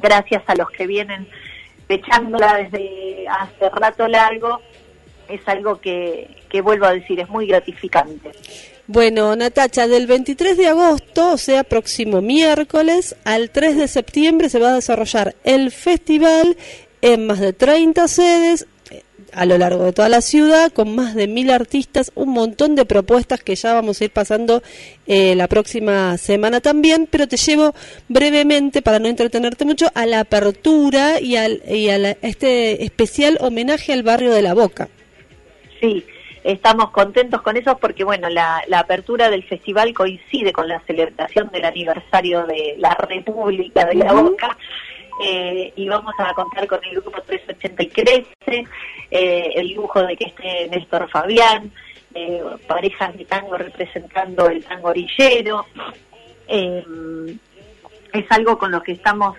gracias 0.00 0.44
a 0.46 0.54
los 0.54 0.70
que 0.70 0.86
vienen 0.86 1.26
echándola 1.88 2.54
desde 2.58 3.26
hace 3.28 3.68
rato 3.70 4.06
largo 4.06 4.60
es 5.28 5.46
algo 5.46 5.80
que, 5.80 6.28
vuelvo 6.62 6.86
a 6.86 6.92
decir, 6.92 7.20
es 7.20 7.28
muy 7.28 7.46
gratificante. 7.46 8.32
Bueno, 8.86 9.36
Natacha, 9.36 9.86
del 9.86 10.06
23 10.06 10.56
de 10.56 10.68
agosto, 10.68 11.32
o 11.32 11.36
sea, 11.36 11.62
próximo 11.62 12.22
miércoles, 12.22 13.16
al 13.24 13.50
3 13.50 13.76
de 13.76 13.88
septiembre 13.88 14.48
se 14.48 14.58
va 14.58 14.70
a 14.70 14.74
desarrollar 14.76 15.36
el 15.44 15.70
festival 15.70 16.56
en 17.02 17.26
más 17.26 17.38
de 17.38 17.52
30 17.52 18.08
sedes 18.08 18.66
eh, 18.90 19.02
a 19.32 19.44
lo 19.44 19.58
largo 19.58 19.84
de 19.84 19.92
toda 19.92 20.08
la 20.08 20.22
ciudad, 20.22 20.72
con 20.72 20.94
más 20.94 21.14
de 21.14 21.28
mil 21.28 21.50
artistas, 21.50 22.10
un 22.14 22.30
montón 22.30 22.76
de 22.76 22.86
propuestas 22.86 23.42
que 23.42 23.54
ya 23.56 23.74
vamos 23.74 24.00
a 24.00 24.04
ir 24.04 24.10
pasando 24.10 24.62
eh, 25.06 25.34
la 25.34 25.48
próxima 25.48 26.16
semana 26.16 26.62
también, 26.62 27.06
pero 27.10 27.28
te 27.28 27.36
llevo 27.36 27.74
brevemente, 28.08 28.80
para 28.80 28.98
no 28.98 29.08
entretenerte 29.08 29.66
mucho, 29.66 29.90
a 29.94 30.06
la 30.06 30.20
apertura 30.20 31.20
y, 31.20 31.36
al, 31.36 31.62
y 31.68 31.90
a 31.90 32.12
este 32.22 32.84
especial 32.84 33.36
homenaje 33.42 33.92
al 33.92 34.02
barrio 34.02 34.32
de 34.32 34.40
la 34.40 34.54
Boca. 34.54 34.88
Sí, 35.80 36.04
estamos 36.44 36.90
contentos 36.90 37.42
con 37.42 37.56
eso 37.56 37.76
porque, 37.78 38.04
bueno, 38.04 38.28
la, 38.28 38.62
apertura 38.76 39.30
del 39.30 39.44
festival 39.44 39.92
coincide 39.92 40.52
con 40.52 40.68
la 40.68 40.80
celebración 40.80 41.50
del 41.50 41.64
aniversario 41.64 42.46
de 42.46 42.74
la 42.78 42.94
República 42.94 43.84
de 43.86 43.94
la 43.94 44.12
Boca. 44.12 44.56
Eh, 45.20 45.72
y 45.74 45.88
vamos 45.88 46.14
a 46.18 46.32
contar 46.32 46.66
con 46.68 46.78
el 46.84 47.00
grupo 47.00 47.20
380 47.22 47.82
y 47.82 47.88
Crece, 47.88 48.64
eh, 49.10 49.52
el 49.56 49.74
lujo 49.74 50.00
de 50.02 50.16
que 50.16 50.26
esté 50.26 50.68
Néstor 50.68 51.10
Fabián, 51.10 51.72
eh, 52.14 52.40
parejas 52.68 53.16
de 53.18 53.24
tango 53.24 53.56
representando 53.56 54.48
el 54.48 54.64
tango 54.64 54.88
orillero. 54.90 55.66
es 56.46 58.26
algo 58.30 58.58
con 58.58 58.70
lo 58.70 58.80
que 58.80 58.92
estamos 58.92 59.36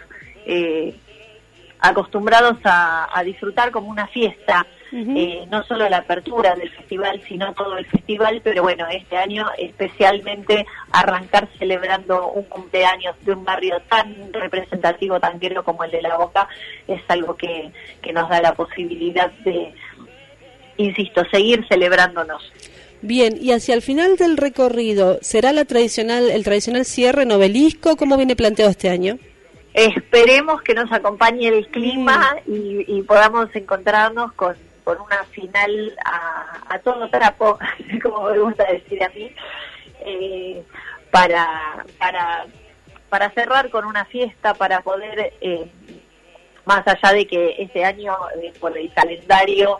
acostumbrados 1.80 2.58
a, 2.66 3.22
disfrutar 3.24 3.72
como 3.72 3.90
una 3.90 4.08
fiesta, 4.08 4.66
eh, 4.92 5.46
no 5.50 5.64
solo 5.64 5.88
la 5.90 5.98
apertura 5.98 6.56
del 6.56 6.70
festival, 6.70 7.22
sino 7.28 7.54
todo 7.54 7.78
el 7.78 7.86
festival, 7.86 8.42
pero 8.44 8.64
bueno, 8.64 8.88
este 8.88 9.18
año 9.18 9.48
especialmente 9.58 10.66
arrancar 10.92 11.48
celebrando 11.58 12.32
un 12.32 12.44
cumpleaños 12.44 13.16
de 13.22 13.34
un 13.34 13.44
barrio 13.44 13.82
tan 13.90 14.34
representativo, 14.34 15.20
tan 15.20 15.40
querido 15.40 15.64
como 15.64 15.84
el 15.84 15.92
de 15.92 16.02
La 16.02 16.18
Boca, 16.18 16.48
es 16.88 17.02
algo 17.08 17.36
que, 17.36 17.72
que 18.02 18.14
nos 18.14 18.30
da 18.30 18.42
la 18.42 18.54
posibilidad 18.54 19.32
de, 19.44 19.74
insisto, 20.78 21.24
seguir 21.32 21.66
celebrándonos. 21.68 22.52
Bien, 23.02 23.38
y 23.40 23.52
hacia 23.52 23.76
el 23.76 23.82
final 23.82 24.18
del 24.18 24.36
recorrido, 24.36 25.20
¿será 25.22 25.54
la 25.54 25.66
tradicional, 25.66 26.30
el 26.30 26.44
tradicional 26.44 26.86
cierre 26.86 27.26
novelisco? 27.26 27.96
¿Cómo 27.96 28.18
viene 28.18 28.36
planteado 28.36 28.72
este 28.72 28.90
año? 28.90 29.18
Esperemos 29.74 30.62
que 30.64 30.74
nos 30.74 30.92
acompañe 30.92 31.48
el 31.48 31.68
clima 31.68 32.36
mm. 32.46 32.52
y, 32.88 33.02
podamos 33.04 33.50
encontrarnos 33.54 34.34
con, 34.34 34.56
una 34.98 35.24
final 35.26 35.94
a, 36.06 36.80
todo 36.80 37.10
trapo, 37.10 37.60
como 38.04 38.30
me 38.30 38.40
gusta 38.40 38.66
decir 38.72 39.04
a 39.04 39.10
mí, 39.10 39.30
eh, 40.02 40.64
para, 41.12 41.86
para, 41.98 42.46
para 43.10 43.30
cerrar 43.32 43.70
con 43.70 43.86
una 43.86 44.06
fiesta, 44.06 44.54
para 44.54 44.82
poder, 44.82 45.34
eh, 45.42 45.70
más 46.66 46.88
allá 46.88 47.14
de 47.14 47.28
que 47.28 47.56
este 47.60 47.84
año 47.84 48.16
eh, 48.42 48.54
por 48.60 48.78
el 48.78 48.92
calendario 48.94 49.80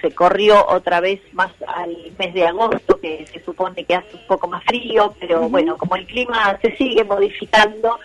se 0.00 0.12
corrió 0.12 0.64
otra 0.68 1.00
vez 1.00 1.20
más 1.32 1.50
al 1.66 1.96
mes 2.18 2.34
de 2.34 2.46
agosto, 2.46 3.00
que 3.00 3.26
se 3.26 3.42
supone 3.44 3.84
que 3.84 3.94
hace 3.94 4.16
un 4.16 4.26
poco 4.26 4.48
más 4.48 4.62
frío, 4.64 5.14
pero 5.18 5.48
bueno, 5.48 5.76
como 5.76 5.96
el 5.96 6.06
clima 6.06 6.58
se 6.62 6.76
sigue 6.76 7.04
modificando. 7.04 7.98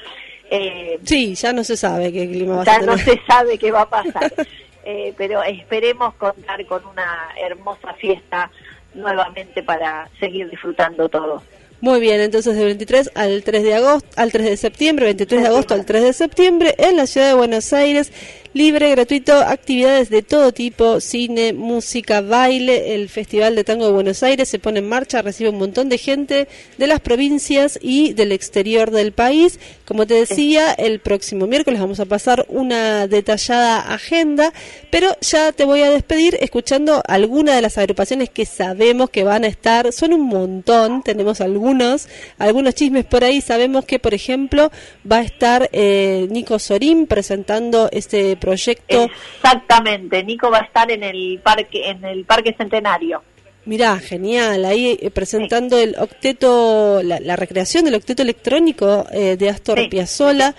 Eh, 0.50 1.00
sí, 1.04 1.36
ya 1.36 1.54
no 1.54 1.64
se 1.64 1.78
sabe 1.78 2.12
qué 2.12 2.28
clima 2.28 2.58
va 2.58 2.62
a 2.62 2.66
Ya 2.66 2.80
no 2.80 2.98
se 2.98 3.20
sabe 3.26 3.58
qué 3.58 3.72
va 3.72 3.82
a 3.82 3.90
pasar, 3.90 4.32
eh, 4.84 5.14
pero 5.18 5.44
esperemos 5.44 6.14
contar 6.16 6.66
con 6.66 6.86
una 6.86 7.30
hermosa 7.38 7.94
fiesta 7.94 8.52
nuevamente 8.94 9.64
para 9.64 10.10
seguir 10.20 10.50
disfrutando 10.50 11.10
todos. 11.10 11.44
Muy 11.82 12.00
bien, 12.00 12.22
entonces 12.22 12.56
del 12.56 12.68
23 12.68 13.12
al 13.14 13.44
3 13.44 13.64
de 13.64 13.74
agosto, 13.76 14.08
al 14.16 14.32
3 14.32 14.46
de 14.46 14.58
septiembre, 14.58 15.06
23 15.06 15.42
de 15.42 15.48
agosto 15.48 15.74
al 15.74 15.86
3 15.86 16.04
de 16.04 16.14
septiembre 16.14 16.76
en 16.78 16.96
la 16.96 17.08
ciudad 17.08 17.28
de 17.28 17.34
Buenos 17.34 17.74
Aires 17.74 18.14
libre, 18.54 18.92
gratuito, 18.92 19.34
actividades 19.34 20.10
de 20.10 20.22
todo 20.22 20.52
tipo, 20.52 21.00
cine, 21.00 21.54
música, 21.54 22.22
baile, 22.22 22.94
el 22.94 23.10
Festival 23.10 23.56
de 23.56 23.64
Tango 23.64 23.88
de 23.88 23.92
Buenos 23.92 24.22
Aires 24.22 24.48
se 24.48 24.60
pone 24.60 24.80
en 24.80 24.88
marcha, 24.88 25.24
recibe 25.24 25.50
un 25.50 25.58
montón 25.58 25.90
de 25.90 25.98
gente 25.98 26.48
de 26.78 26.88
las 26.88 27.00
provincias 27.00 27.80
y 27.82 28.14
del 28.14 28.32
exterior 28.32 28.92
del 28.92 29.12
país. 29.12 29.60
Como 29.86 30.06
te 30.06 30.14
decía, 30.14 30.72
el 30.72 31.00
próximo 31.00 31.48
miércoles 31.48 31.80
vamos 31.80 32.00
a 32.00 32.06
pasar 32.06 32.46
una 32.48 33.08
detallada 33.08 33.92
agenda, 33.92 34.54
pero 34.92 35.18
ya 35.22 35.52
te 35.52 35.66
voy 35.66 35.82
a 35.82 35.90
despedir 35.90 36.38
escuchando 36.40 37.02
algunas 37.08 37.56
de 37.56 37.62
las 37.62 37.80
agrupaciones 37.80 38.30
que 38.30 38.46
sabemos 38.46 39.10
que 39.10 39.24
van 39.24 39.46
a 39.46 39.48
estar, 39.48 39.92
son 39.92 40.14
un 40.14 40.28
montón, 40.28 41.02
tenemos 41.02 41.42
algunos, 41.42 42.08
algunos 42.38 42.76
chismes 42.76 43.06
por 43.06 43.24
ahí, 43.24 43.42
sabemos 43.42 43.86
que 43.86 43.98
por 43.98 44.14
ejemplo 44.14 44.72
va 45.10 45.18
a 45.18 45.24
estar 45.24 45.70
eh, 45.74 46.28
Nico 46.30 46.60
Sorín 46.60 47.08
presentando 47.08 47.90
este 47.92 48.38
proyecto. 48.44 49.10
Exactamente, 49.36 50.24
Nico 50.24 50.52
va 50.52 50.60
a 50.60 50.66
estar 50.66 50.92
en 50.92 51.04
el 51.04 51.40
parque, 51.44 51.90
en 51.90 52.04
el 52.04 52.26
Parque 52.26 52.54
Centenario. 52.58 53.24
Mirá, 53.66 53.98
genial, 53.98 54.66
ahí 54.66 54.98
eh, 55.02 55.10
presentando 55.10 55.78
el 55.78 55.96
octeto, 55.98 57.02
la, 57.02 57.36
recreación 57.38 57.86
del 57.86 57.96
octeto 57.96 58.22
electrónico 58.22 59.06
eh, 59.10 59.38
de 59.38 59.50
Astor 59.50 59.88
Piazzolla, 59.88 60.54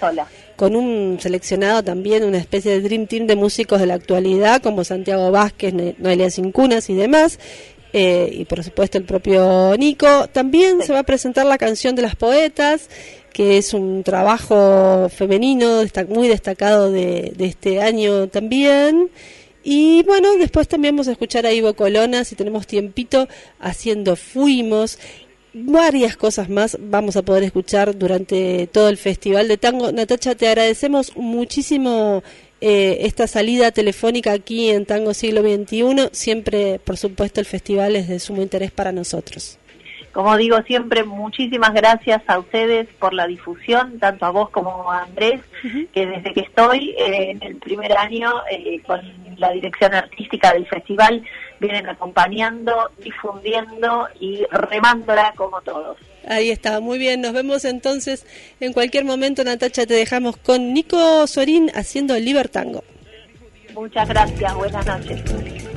con 0.57 0.75
un 0.75 1.19
seleccionado 1.21 1.83
también, 1.83 2.25
una 2.25 2.39
especie 2.39 2.73
de 2.73 2.81
Dream 2.81 3.07
Team 3.07 3.27
de 3.27 3.37
músicos 3.37 3.79
de 3.79 3.87
la 3.87 3.95
actualidad, 3.95 4.63
como 4.63 4.85
Santiago 4.85 5.31
Vázquez, 5.31 5.75
Noelia 5.99 6.31
Cincunas 6.31 6.89
y 6.89 6.95
demás, 6.95 7.39
eh, 7.93 8.31
y 8.33 8.45
por 8.47 8.65
supuesto 8.65 8.97
el 8.97 9.05
propio 9.05 9.77
Nico. 9.77 10.27
También 10.29 10.81
se 10.83 10.95
va 10.95 11.01
a 11.01 11.05
presentar 11.05 11.45
la 11.45 11.59
canción 11.59 11.95
de 11.95 12.03
las 12.03 12.17
poetas, 12.17 12.89
que 13.35 13.59
es 13.59 13.75
un 13.75 14.05
trabajo 14.05 15.09
femenino 15.11 15.83
muy 16.09 16.29
destacado 16.29 16.91
de, 16.91 17.35
este 17.41 17.83
año 17.83 18.29
también. 18.29 19.11
Y 19.65 20.03
bueno, 20.05 20.37
después 20.37 20.69
también 20.69 20.95
vamos 20.95 21.09
a 21.09 21.13
escuchar 21.13 21.45
a 21.45 21.53
Ivo 21.53 21.75
Colona, 21.75 22.25
si 22.25 22.37
tenemos 22.37 22.67
tiempito, 22.67 23.29
haciendo 23.59 24.15
Fuimos. 24.17 24.99
Varias 25.53 26.17
cosas 26.17 26.49
más 26.49 26.79
vamos 26.81 27.17
a 27.17 27.23
poder 27.23 27.43
escuchar 27.43 27.99
durante 27.99 28.69
todo 28.69 28.89
el 28.89 28.99
Festival 28.99 29.49
de 29.49 29.57
Tango. 29.57 29.91
Natacha, 29.91 30.37
te 30.37 30.47
agradecemos 30.47 31.17
muchísimo 31.17 32.23
eh, 32.61 32.99
esta 33.01 33.27
salida 33.27 33.73
telefónica 33.73 34.33
aquí 34.33 34.71
en 34.71 34.87
Tango 34.87 35.13
Siglo 35.13 35.43
XXI. 35.43 36.11
Siempre, 36.13 36.79
por 36.79 36.97
supuesto, 36.97 37.41
el 37.41 37.47
festival 37.47 37.97
es 37.97 38.09
de 38.09 38.21
sumo 38.21 38.43
interés 38.43 38.71
para 38.71 38.93
nosotros. 38.93 39.59
Como 40.15 40.37
digo 40.37 40.63
siempre, 40.63 41.03
muchísimas 41.03 41.75
gracias 41.75 42.23
a 42.29 42.39
ustedes 42.39 42.87
por 43.01 43.13
la 43.13 43.27
difusión, 43.27 43.99
tanto 43.99 44.25
a 44.25 44.31
vos 44.31 44.49
como 44.51 44.89
a 44.91 45.03
Andrés, 45.03 45.41
que 45.93 46.07
desde 46.07 46.33
que 46.33 46.41
estoy 46.41 46.91
eh, 46.91 47.33
en 47.33 47.43
el 47.43 47.57
primer 47.57 47.99
año 47.99 48.33
eh, 48.49 48.81
con 48.87 49.01
la 49.39 49.51
dirección 49.51 49.93
artística 49.93 50.53
del 50.53 50.69
festival, 50.69 51.25
vienen 51.59 51.89
acompañando, 51.89 52.93
difundiendo 53.03 54.07
y 54.21 54.45
remándola 54.53 55.33
como 55.35 55.61
todos. 55.63 55.99
Ahí 56.29 56.51
está, 56.51 56.79
muy 56.79 56.99
bien. 56.99 57.21
Nos 57.21 57.33
vemos 57.33 57.65
entonces 57.65 58.25
en 58.61 58.73
cualquier 58.73 59.05
momento, 59.05 59.43
Natacha. 59.43 59.85
Te 59.85 59.95
dejamos 59.95 60.37
con 60.37 60.73
Nico 60.73 61.27
Sorín 61.27 61.73
haciendo 61.75 62.15
el 62.15 62.25
Libertango. 62.25 62.85
Muchas 63.75 64.09
gracias, 64.09 64.55
buenas 64.55 64.87
noches. 64.87 65.74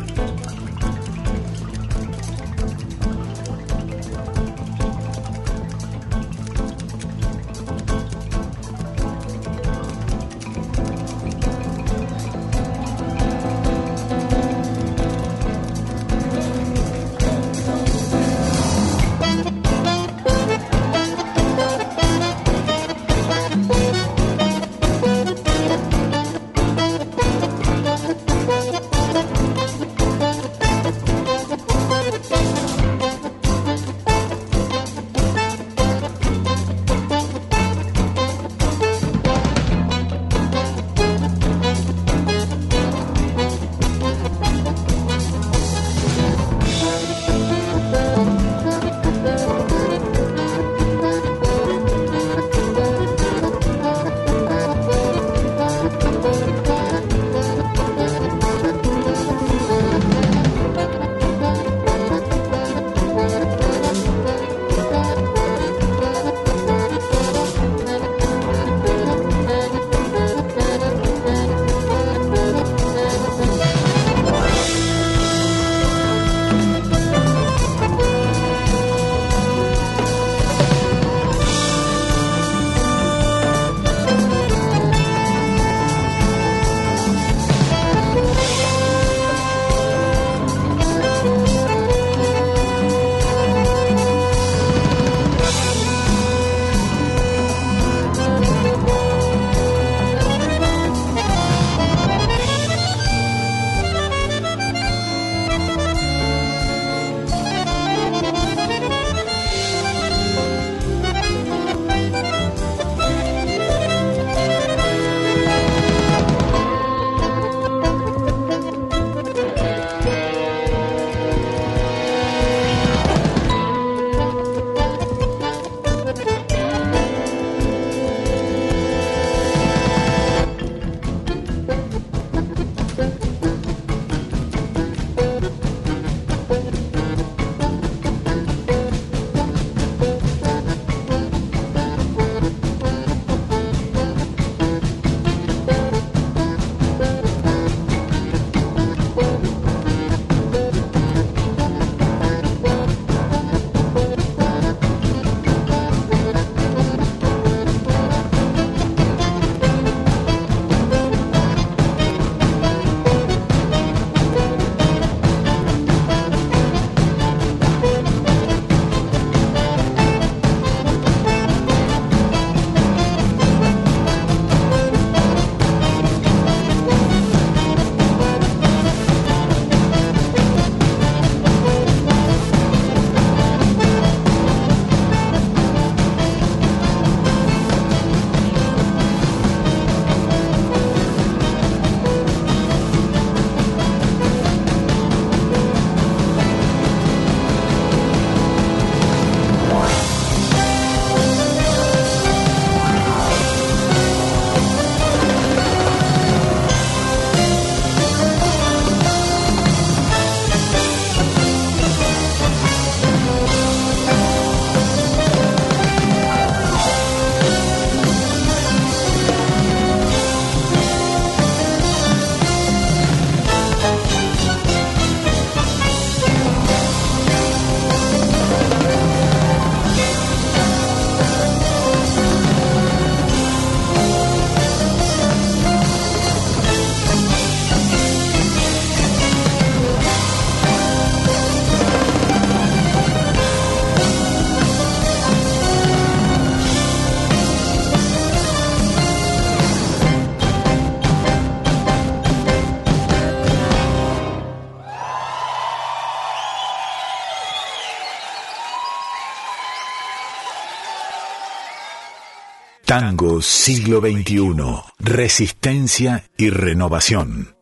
Tango 262.99 263.43
siglo 263.43 264.01
XXI. 264.01 264.55
Resistencia 264.97 266.23
y 266.35 266.49
renovación. 266.49 267.55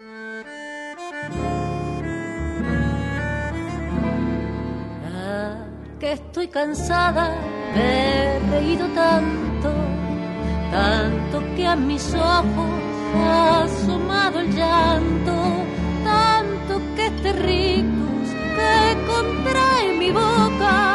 Que 5.99 6.13
estoy 6.13 6.47
cansada 6.47 7.35
de 7.75 8.39
reído 8.49 8.87
tanto, 8.95 9.73
tanto 10.71 11.43
que 11.57 11.67
a 11.67 11.75
mis 11.75 12.13
ojos 12.13 12.69
ha 13.27 13.63
asomado 13.65 14.39
el 14.39 14.55
llanto, 14.55 15.35
tanto 16.05 16.81
que 16.95 17.07
este 17.07 17.33
rictus 17.33 18.29
que 18.55 19.05
contrae 19.05 19.97
mi 19.99 20.11
boca 20.11 20.94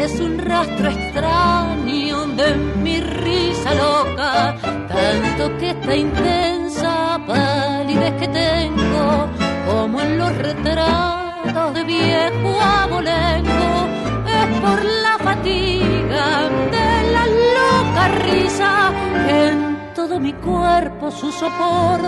es 0.00 0.20
un 0.20 0.38
rastro 0.38 0.88
extraño 0.88 2.26
de 2.36 2.54
mi 2.82 3.00
risa 3.00 3.74
loca, 3.74 4.56
tanto 4.88 5.58
que 5.58 5.70
esta 5.70 5.96
intensa 5.96 7.20
palidez 7.26 8.14
que 8.20 8.28
tengo, 8.28 9.28
como 9.66 10.00
en 10.00 10.18
los 10.18 10.36
retratos 10.38 11.74
de 11.74 11.84
viejo 11.84 12.60
abolengo, 12.60 13.86
es 14.26 14.60
por 14.60 14.84
la 14.84 15.18
fatiga 15.18 16.48
de 16.70 17.12
la 17.12 17.26
loca 17.56 18.08
risa 18.26 18.92
en 19.28 19.92
todo 19.94 20.18
mi 20.18 20.32
cuerpo 20.32 21.10
su 21.10 21.30
sopor 21.30 22.00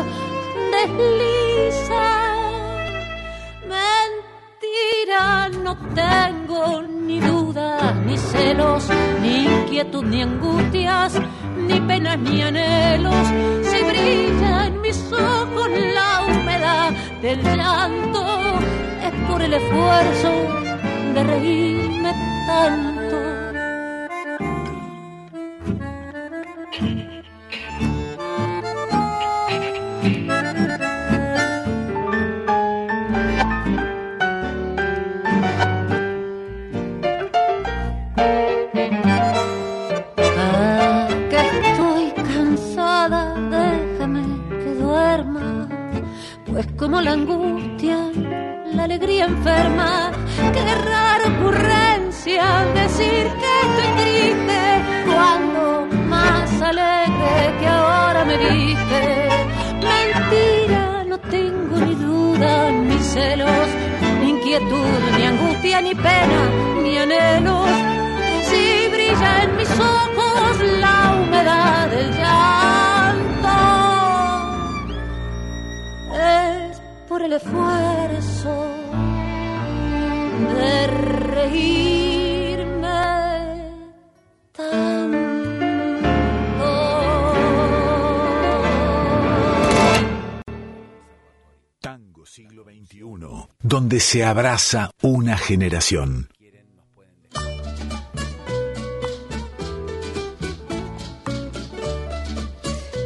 desliza 0.72 2.33
no 5.62 5.76
tengo 5.94 6.82
ni 6.82 7.20
dudas, 7.20 7.94
ni 8.06 8.16
celos, 8.16 8.88
ni 9.20 9.44
inquietud, 9.44 10.04
ni 10.04 10.22
angustias, 10.22 11.20
ni 11.56 11.80
penas, 11.80 12.18
ni 12.18 12.42
anhelos. 12.42 13.26
Si 13.62 13.82
brilla 13.84 14.66
en 14.66 14.80
mis 14.80 15.12
ojos 15.12 15.68
la 15.94 16.24
humedad 16.26 16.90
del 17.22 17.42
llanto, 17.42 18.24
es 19.02 19.12
por 19.28 19.42
el 19.42 19.54
esfuerzo 19.54 20.32
de 21.14 21.24
reírme 21.24 22.12
tanto. 22.46 23.16
se 94.14 94.22
abraza 94.22 94.92
una 95.02 95.36
generación. 95.36 96.28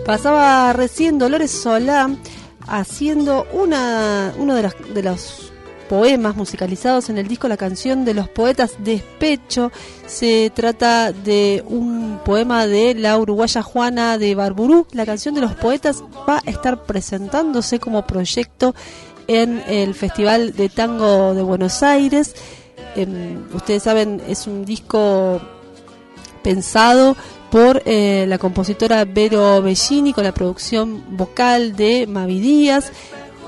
Pasaba 0.04 0.70
recién 0.74 1.18
Dolores 1.18 1.50
Solá 1.50 2.10
haciendo 2.66 3.46
una, 3.54 4.34
uno 4.36 4.54
de 4.54 4.62
los, 4.64 4.74
de 4.92 5.02
los 5.02 5.50
poemas 5.88 6.36
musicalizados 6.36 7.08
en 7.08 7.18
el 7.18 7.26
disco 7.26 7.48
La 7.48 7.56
canción 7.56 8.04
de 8.04 8.14
los 8.14 8.28
poetas 8.28 8.72
Despecho. 8.78 9.72
Se 10.06 10.52
trata 10.54 11.12
de 11.12 11.64
un 11.66 12.20
poema 12.24 12.66
de 12.66 12.94
la 12.94 13.16
uruguaya 13.16 13.62
Juana 13.62 14.18
de 14.18 14.34
Barburú. 14.34 14.86
La 14.92 15.06
canción 15.06 15.34
de 15.34 15.40
los 15.40 15.54
poetas 15.54 16.04
va 16.28 16.42
a 16.44 16.50
estar 16.50 16.84
presentándose 16.84 17.80
como 17.80 18.06
proyecto 18.06 18.74
en 19.28 19.62
el 19.68 19.94
Festival 19.94 20.54
de 20.54 20.68
Tango 20.68 21.34
de 21.34 21.42
Buenos 21.42 21.82
Aires. 21.84 22.34
Em, 22.96 23.44
ustedes 23.54 23.84
saben, 23.84 24.20
es 24.26 24.46
un 24.48 24.64
disco 24.64 25.40
pensado 26.42 27.16
por 27.50 27.82
eh, 27.84 28.24
la 28.26 28.38
compositora 28.38 29.04
Vero 29.04 29.62
Bellini 29.62 30.12
con 30.12 30.24
la 30.24 30.32
producción 30.32 31.16
vocal 31.16 31.76
de 31.76 32.06
Mavi 32.06 32.40
Díaz. 32.40 32.90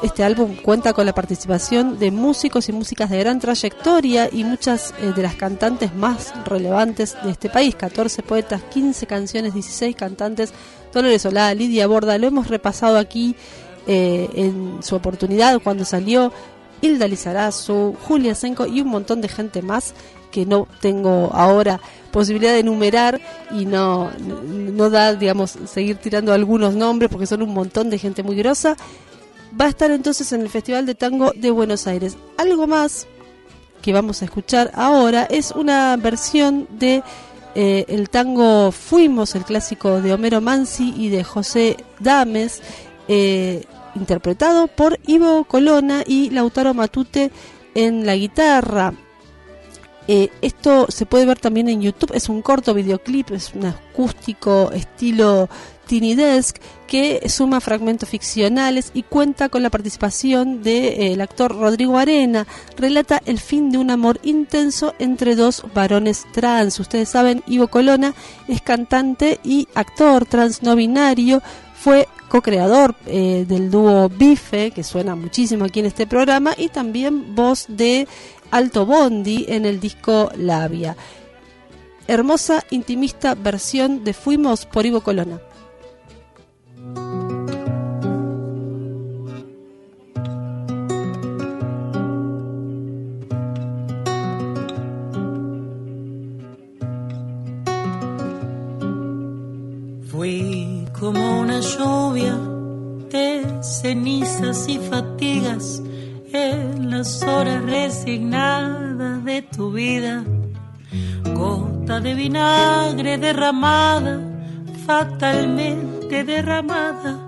Este 0.02 0.24
álbum 0.24 0.56
cuenta 0.56 0.94
con 0.94 1.04
la 1.04 1.14
participación 1.14 1.98
de 1.98 2.10
músicos 2.10 2.68
y 2.70 2.72
músicas 2.72 3.10
de 3.10 3.18
gran 3.18 3.38
trayectoria 3.38 4.30
y 4.32 4.44
muchas 4.44 4.94
eh, 5.02 5.12
de 5.14 5.22
las 5.22 5.34
cantantes 5.34 5.94
más 5.94 6.32
relevantes 6.46 7.16
de 7.22 7.30
este 7.30 7.50
país. 7.50 7.74
14 7.74 8.22
poetas, 8.22 8.62
15 8.62 9.06
canciones, 9.06 9.54
16 9.54 9.96
cantantes. 9.96 10.52
Dolores 10.92 11.22
Solá, 11.22 11.54
Lidia 11.54 11.86
Borda, 11.86 12.18
lo 12.18 12.26
hemos 12.26 12.48
repasado 12.48 12.98
aquí 12.98 13.36
eh, 13.92 14.30
en 14.34 14.84
su 14.84 14.94
oportunidad 14.94 15.60
cuando 15.60 15.84
salió. 15.84 16.32
Hilda 16.80 17.08
Lizarazu, 17.08 17.96
Julia 18.06 18.36
Senko 18.36 18.66
y 18.66 18.80
un 18.80 18.86
montón 18.86 19.20
de 19.20 19.26
gente 19.26 19.62
más 19.62 19.94
que 20.30 20.46
no 20.46 20.68
tengo 20.80 21.28
ahora 21.34 21.80
posibilidad 22.12 22.52
de 22.52 22.60
enumerar 22.60 23.20
y 23.50 23.66
no, 23.66 24.12
no 24.12 24.90
da, 24.90 25.14
digamos, 25.16 25.58
seguir 25.66 25.96
tirando 25.96 26.32
algunos 26.32 26.76
nombres 26.76 27.10
porque 27.10 27.26
son 27.26 27.42
un 27.42 27.52
montón 27.52 27.90
de 27.90 27.98
gente 27.98 28.22
muy 28.22 28.36
grosa. 28.36 28.76
Va 29.60 29.64
a 29.64 29.70
estar 29.70 29.90
entonces 29.90 30.32
en 30.32 30.42
el 30.42 30.50
Festival 30.50 30.86
de 30.86 30.94
Tango 30.94 31.32
de 31.34 31.50
Buenos 31.50 31.88
Aires. 31.88 32.16
Algo 32.38 32.68
más 32.68 33.08
que 33.82 33.92
vamos 33.92 34.22
a 34.22 34.26
escuchar 34.26 34.70
ahora 34.74 35.24
es 35.28 35.50
una 35.50 35.96
versión 35.96 36.68
de 36.70 37.02
eh, 37.56 37.86
el 37.88 38.08
tango 38.08 38.70
Fuimos, 38.70 39.34
el 39.34 39.44
clásico 39.44 40.00
de 40.00 40.12
Homero 40.12 40.40
Mansi 40.40 40.94
y 40.96 41.08
de 41.08 41.24
José 41.24 41.76
Dames, 41.98 42.62
eh, 43.08 43.64
interpretado 43.94 44.66
por 44.66 44.98
Ivo 45.06 45.44
Colona 45.44 46.02
y 46.06 46.30
Lautaro 46.30 46.74
Matute 46.74 47.30
en 47.74 48.06
la 48.06 48.16
guitarra. 48.16 48.92
Eh, 50.08 50.30
esto 50.42 50.86
se 50.88 51.06
puede 51.06 51.26
ver 51.26 51.38
también 51.38 51.68
en 51.68 51.82
YouTube, 51.82 52.12
es 52.14 52.28
un 52.28 52.42
corto 52.42 52.74
videoclip, 52.74 53.30
es 53.30 53.54
un 53.54 53.66
acústico 53.66 54.72
estilo 54.72 55.48
Tiny 55.86 56.14
Desk 56.14 56.56
que 56.86 57.28
suma 57.28 57.60
fragmentos 57.60 58.08
ficcionales 58.08 58.90
y 58.94 59.02
cuenta 59.02 59.48
con 59.48 59.62
la 59.62 59.70
participación 59.70 60.62
del 60.62 61.20
actor 61.20 61.56
Rodrigo 61.56 61.98
Arena. 61.98 62.46
Relata 62.76 63.20
el 63.24 63.38
fin 63.38 63.70
de 63.70 63.78
un 63.78 63.90
amor 63.90 64.18
intenso 64.22 64.94
entre 64.98 65.36
dos 65.36 65.64
varones 65.74 66.26
trans. 66.32 66.80
Ustedes 66.80 67.08
saben, 67.08 67.42
Ivo 67.46 67.68
Colona 67.68 68.14
es 68.48 68.62
cantante 68.62 69.40
y 69.44 69.68
actor 69.74 70.26
trans 70.26 70.62
no 70.62 70.74
binario. 70.76 71.42
Fue 71.74 72.08
co-creador 72.30 72.94
eh, 73.06 73.44
del 73.46 73.70
dúo 73.70 74.08
Bife, 74.08 74.70
que 74.70 74.84
suena 74.84 75.16
muchísimo 75.16 75.64
aquí 75.64 75.80
en 75.80 75.86
este 75.86 76.06
programa, 76.06 76.54
y 76.56 76.68
también 76.68 77.34
voz 77.34 77.66
de 77.68 78.06
Alto 78.52 78.86
Bondi 78.86 79.46
en 79.48 79.66
el 79.66 79.80
disco 79.80 80.30
Labia. 80.36 80.96
Hermosa, 82.06 82.64
intimista 82.70 83.34
versión 83.34 84.04
de 84.04 84.14
Fuimos 84.14 84.64
por 84.64 84.86
Ivo 84.86 85.00
Colona. 85.00 85.40
Como 101.12 101.40
una 101.40 101.58
lluvia 101.58 102.38
de 103.10 103.44
cenizas 103.62 104.68
y 104.68 104.78
fatigas 104.78 105.82
en 106.32 106.88
las 106.88 107.24
horas 107.24 107.64
resignadas 107.64 109.24
de 109.24 109.42
tu 109.42 109.72
vida. 109.72 110.22
Gota 111.34 111.98
de 111.98 112.14
vinagre 112.14 113.18
derramada, 113.18 114.20
fatalmente 114.86 116.22
derramada 116.22 117.18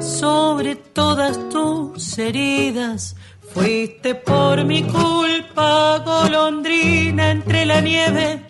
sobre 0.00 0.76
todas 0.76 1.38
tus 1.50 2.16
heridas. 2.16 3.14
Fuiste 3.52 4.14
por 4.14 4.64
mi 4.64 4.84
culpa, 4.84 5.98
golondrina 5.98 7.30
entre 7.30 7.66
la 7.66 7.82
nieve, 7.82 8.45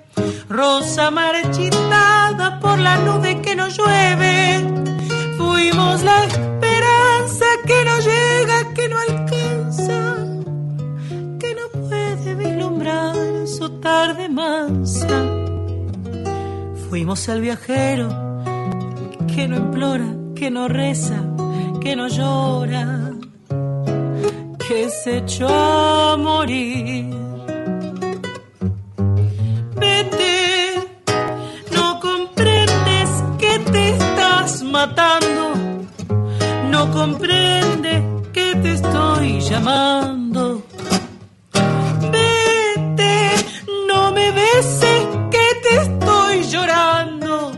rosa 0.48 1.10
marchitada 1.10 2.60
por 2.60 2.78
la 2.78 2.96
nube 2.98 3.40
que 3.42 3.54
no 3.54 3.68
llueve. 3.68 4.64
Fuimos 5.36 6.02
la 6.02 6.24
esperanza 6.24 7.46
que 7.66 7.84
no 7.84 7.98
llega, 7.98 8.74
que 8.74 8.88
no 8.88 8.96
alcanza, 8.98 10.16
que 11.40 11.54
no 11.54 11.88
puede 11.88 12.34
vislumbrar 12.34 13.14
su 13.46 13.68
tarde 13.80 14.28
mansa. 14.28 15.08
Fuimos 16.88 17.28
el 17.28 17.40
viajero 17.40 18.08
que 19.34 19.48
no 19.48 19.56
implora, 19.56 20.08
que 20.34 20.50
no 20.50 20.68
reza, 20.68 21.22
que 21.80 21.94
no 21.96 22.08
llora, 22.08 23.12
que 24.66 24.88
se 24.88 25.18
echó 25.18 25.48
a 25.48 26.16
morir. 26.16 27.25
Matando, 34.66 35.54
no 36.70 36.90
comprende 36.90 38.02
que 38.32 38.54
te 38.56 38.72
estoy 38.72 39.40
llamando. 39.40 40.62
Vete, 42.12 43.30
no 43.88 44.12
me 44.12 44.30
beses 44.32 45.06
que 45.30 45.46
te 45.62 45.76
estoy 45.82 46.42
llorando 46.50 47.52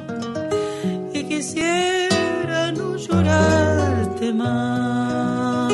y 1.12 1.24
quisiera 1.24 2.70
no 2.72 2.96
llorarte 2.96 4.32
más. 4.32 5.72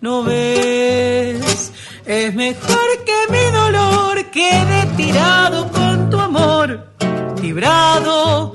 No 0.00 0.22
ves, 0.22 1.72
es 2.04 2.34
mejor 2.34 3.04
que 3.04 3.26
mi 3.30 3.50
dolor 3.50 4.24
quede 4.30 4.86
tirado 4.96 5.68
con 5.72 6.10
tu 6.10 6.20
amor, 6.20 6.86
librado 7.42 8.54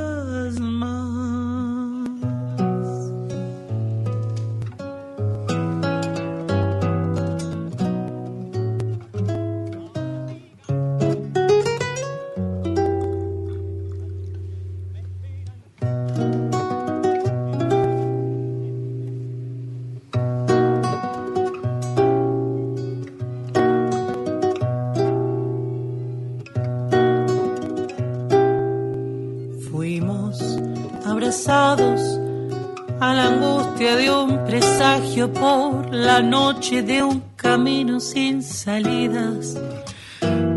noche 36.23 36.81
de 36.81 37.03
un 37.03 37.21
camino 37.35 37.99
sin 37.99 38.43
salidas. 38.43 39.57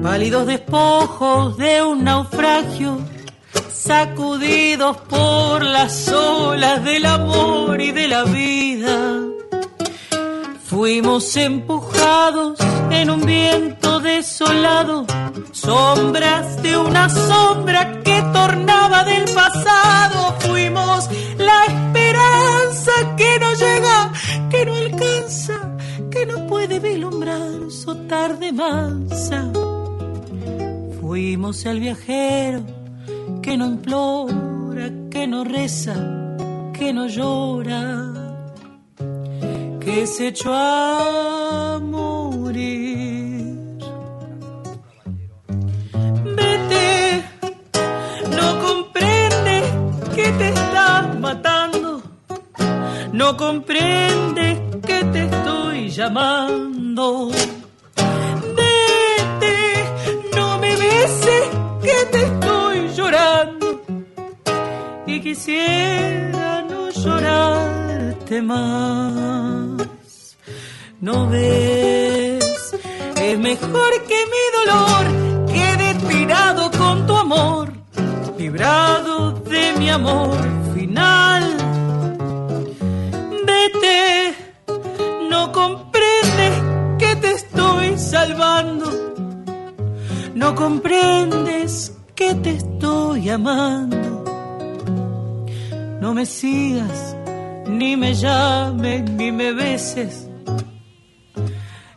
Pálidos 0.02 0.46
despojos 0.46 1.56
de 1.56 1.82
un 1.82 2.04
naufragio, 2.04 2.98
sacudidos 3.70 4.96
por 5.08 5.62
las 5.62 6.08
olas 6.08 6.84
del 6.84 7.06
amor 7.06 7.80
y 7.80 7.92
de 7.92 8.08
la 8.08 8.24
vida. 8.24 9.20
Fuimos 10.64 11.36
empujados 11.36 12.58
en 12.90 13.08
un 13.08 13.24
viento 13.24 14.00
desolado, 14.00 15.06
sombras 15.52 16.60
de 16.62 16.76
una 16.76 17.08
sombra 17.08 18.02
que 18.02 18.20
tornaba 18.32 19.04
del 19.04 19.24
pasado. 19.32 20.34
Fuimos 20.40 21.08
la 21.38 21.64
esperanza 21.66 22.92
que 23.16 23.38
no 23.38 23.54
llega, 23.54 24.12
que 24.50 24.66
no 24.66 24.74
alcanza, 24.74 25.53
no 26.26 26.46
puede 26.46 26.78
vislumbrar 26.78 27.70
su 27.70 27.94
tarde 28.06 28.52
mansa. 28.52 29.50
Fuimos 31.00 31.64
el 31.66 31.80
viajero 31.80 32.62
que 33.42 33.56
no 33.56 33.66
implora, 33.66 34.90
que 35.10 35.26
no 35.26 35.44
reza, 35.44 35.94
que 36.72 36.92
no 36.92 37.06
llora 37.06 38.14
que 39.84 40.06
se 40.06 40.28
echó 40.28 40.52
a 40.54 41.78
morir. 41.78 43.54
Vete, 46.36 47.24
no 48.30 48.58
comprende 48.66 49.62
que 50.14 50.32
te 50.32 50.48
estás 50.48 51.18
matando, 51.20 52.02
no 53.12 53.36
comprende 53.36 54.63
que 54.86 55.04
te 55.04 55.24
estoy 55.24 55.90
llamando. 55.90 57.30
Vete, 58.58 59.56
no 60.36 60.58
me 60.58 60.76
beses 60.76 61.48
que 61.82 62.06
te 62.12 62.22
estoy 62.24 62.88
llorando 62.96 63.82
y 65.06 65.20
quisiera 65.20 66.62
no 66.62 66.90
llorarte 66.90 68.42
más. 68.42 70.36
No 71.00 71.28
ves, 71.28 72.74
es 73.20 73.38
mejor 73.38 73.92
que 74.08 74.20
mi 74.32 74.44
dolor 74.58 75.04
quede 75.46 75.94
tirado 76.08 76.70
con 76.70 77.06
tu 77.06 77.14
amor, 77.16 77.72
librado 78.38 79.32
de 79.32 79.74
mi 79.78 79.90
amor 79.90 80.38
final. 80.74 81.56
Vete, 83.46 84.23
no 90.34 90.54
comprendes 90.54 91.96
que 92.14 92.34
te 92.34 92.50
estoy 92.50 93.28
amando. 93.28 94.24
No 96.00 96.14
me 96.14 96.26
sigas, 96.26 97.16
ni 97.66 97.96
me 97.96 98.14
llames, 98.14 99.10
ni 99.10 99.32
me 99.32 99.52
beses, 99.52 100.28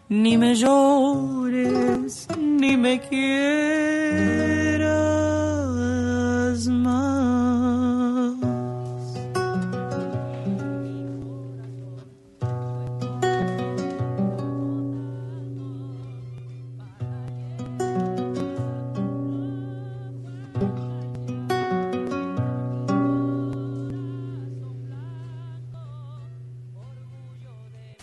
ni 0.10 0.38
me 0.38 0.56
llores, 0.56 2.28
ni 2.38 2.78
me 2.78 3.00
quieras 3.00 4.57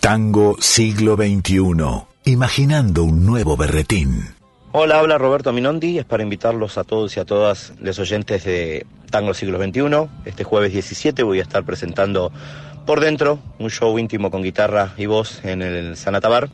Tango 0.04 0.56
siglo 0.60 1.16
XXI. 1.16 1.62
Imaginando 2.26 3.04
un 3.04 3.24
nuevo 3.24 3.56
berretín. 3.56 4.34
Hola, 4.72 4.98
habla 4.98 5.16
Roberto 5.16 5.50
Minondi 5.50 5.98
es 5.98 6.04
para 6.04 6.22
invitarlos 6.22 6.76
a 6.76 6.84
todos 6.84 7.16
y 7.16 7.20
a 7.20 7.24
todas 7.24 7.72
los 7.80 7.98
oyentes 7.98 8.44
de 8.44 8.84
Tango 9.10 9.32
Siglo 9.32 9.56
XXI. 9.56 10.10
Este 10.26 10.44
jueves 10.44 10.74
17 10.74 11.22
voy 11.22 11.38
a 11.38 11.42
estar 11.42 11.64
presentando 11.64 12.30
por 12.84 13.00
dentro 13.00 13.38
un 13.58 13.70
show 13.70 13.98
íntimo 13.98 14.30
con 14.30 14.42
guitarra 14.42 14.92
y 14.98 15.06
voz 15.06 15.42
en 15.42 15.62
el 15.62 15.96
Sanatabar. 15.96 16.50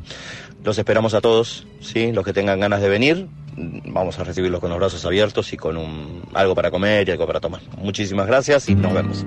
Los 0.63 0.79
esperamos 0.79 1.15
a 1.15 1.21
todos, 1.21 1.67
¿sí? 1.81 2.13
los 2.13 2.25
que 2.25 2.33
tengan 2.33 2.61
ganas 2.61 2.81
de 2.81 2.89
venir. 2.89 3.27
Vamos 3.57 4.17
a 4.21 4.23
recibirlos 4.23 4.61
con 4.61 4.71
los 4.71 4.79
brazos 4.79 5.05
abiertos 5.05 5.53
y 5.53 5.57
con 5.57 6.23
algo 6.35 6.55
para 6.55 6.71
comer 6.71 7.09
y 7.09 7.11
algo 7.11 7.27
para 7.27 7.41
tomar. 7.41 7.63
Muchísimas 7.79 8.29
gracias 8.29 8.69
y 8.69 8.77
nos 8.77 8.95
vemos. 8.95 9.27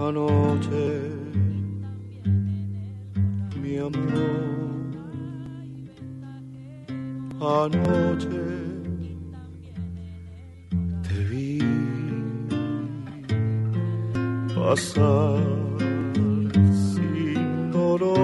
Anoche, 0.00 1.10
mi 3.60 3.78
amor, 3.78 4.94
anoche 7.40 8.46
te 11.02 11.18
vi 11.30 11.58
pasar 14.54 15.42
sin 16.72 17.72
dolor 17.72 18.18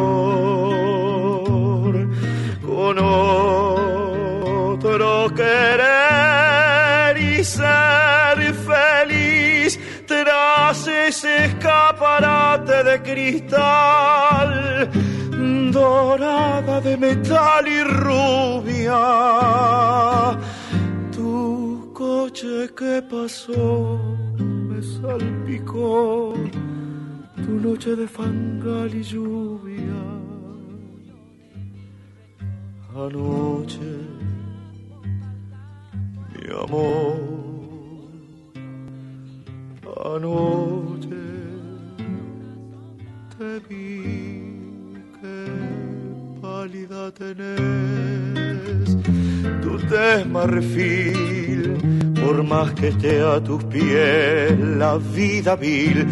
con 2.64 2.98
otro 4.70 5.08
querer 5.34 7.16
y 7.18 7.42
ser 7.42 7.93
escaparate 12.14 12.84
de 12.84 13.02
cristal 13.02 14.90
dorada 15.72 16.80
de 16.80 16.96
metal 16.96 17.66
y 17.66 17.82
rubia. 17.82 19.00
Tu 21.10 21.90
coche 21.92 22.70
que 22.76 23.02
pasó 23.02 24.00
me 24.38 24.82
salpicó. 24.82 26.34
Tu 27.36 27.50
noche 27.50 27.96
de 27.96 28.06
fangal 28.06 28.94
y 28.94 29.02
lluvia. 29.02 30.02
Anoche, 32.94 33.92
mi 36.32 36.48
amor, 36.62 37.16
anoche 40.14 40.53
tu 47.14 47.22
tez 49.88 50.26
marfil, 50.26 51.78
por 52.20 52.42
más 52.42 52.72
que 52.72 52.88
esté 52.88 53.22
a 53.22 53.40
tus 53.40 53.62
pies 53.64 54.58
la 54.58 54.96
vida 54.96 55.54
vil 55.54 56.08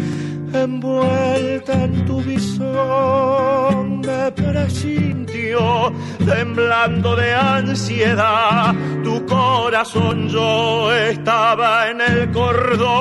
envuelta 0.53 1.83
en 1.83 2.05
tu 2.05 2.21
visón 2.21 3.99
me 3.99 4.31
presintió, 4.31 5.91
temblando 6.25 7.17
de 7.17 7.33
ansiedad, 7.33 8.73
tu 9.03 9.25
corazón 9.25 10.29
yo 10.29 10.93
estaba 10.93 11.89
en 11.89 11.99
el 11.99 12.31
cordón, 12.31 12.93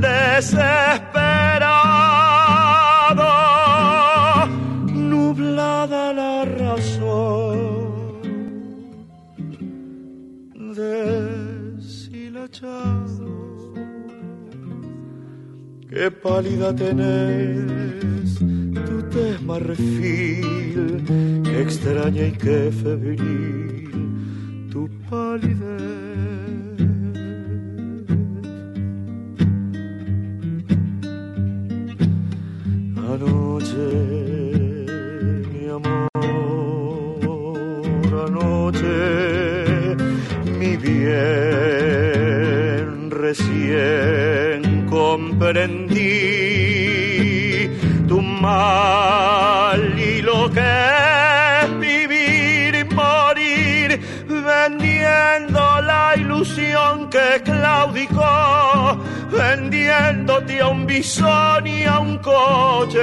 desesperado, 0.00 0.83
deshilachado 11.76 13.44
qué 15.88 16.10
pálida 16.10 16.74
tenés, 16.74 18.38
tu 18.86 18.96
tez 19.10 19.40
marfil, 19.42 21.04
extraña 21.60 22.26
y 22.26 22.32
qué 22.32 22.70
febril, 22.82 24.68
tu 24.72 24.88
palidez. 25.08 26.03
Recién 43.34 44.86
comprendí. 44.88 45.98
Tu 48.06 48.20
mal 48.20 49.98
y 49.98 50.22
lo 50.22 50.50
que 50.50 50.60
es 50.60 51.78
vivir 51.80 52.74
y 52.76 52.84
morir 52.94 54.00
vendiendo 54.28 55.80
la 55.80 56.14
ilusión 56.16 57.10
que 57.10 57.42
claudicó, 57.42 58.98
vendiéndote 59.32 60.60
a 60.60 60.68
un 60.68 60.86
bisón 60.86 61.66
y 61.66 61.84
a 61.84 61.98
un 61.98 62.18
coche, 62.18 63.00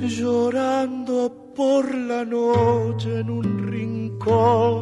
llorando 0.00 1.32
por 1.54 1.94
la 1.94 2.24
noche 2.24 3.20
en 3.20 3.30
un 3.30 3.70
rincón 3.70 4.81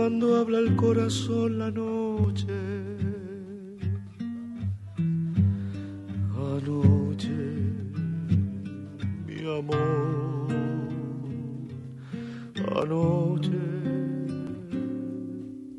cuando 0.00 0.36
habla 0.38 0.60
el 0.60 0.76
corazón 0.76 1.58
la 1.58 1.70
noche. 1.70 2.46
Anoche, 6.54 7.40
mi 9.26 9.40
amor, 9.58 10.48
anoche 12.80 13.60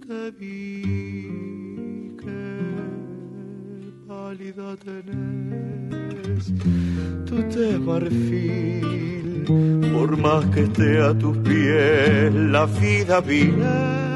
te 0.06 0.32
vi, 0.40 2.14
qué 2.22 2.44
pálida 4.08 4.76
tenés, 4.86 6.54
tu 7.26 7.42
te 7.54 7.80
marfil 7.80 9.46
por 9.94 10.16
más 10.16 10.46
que 10.54 10.62
esté 10.66 11.02
a 11.02 11.12
tus 11.18 11.36
pies, 11.38 12.32
la 12.36 12.68
vida 12.68 13.20
viene 13.20 14.11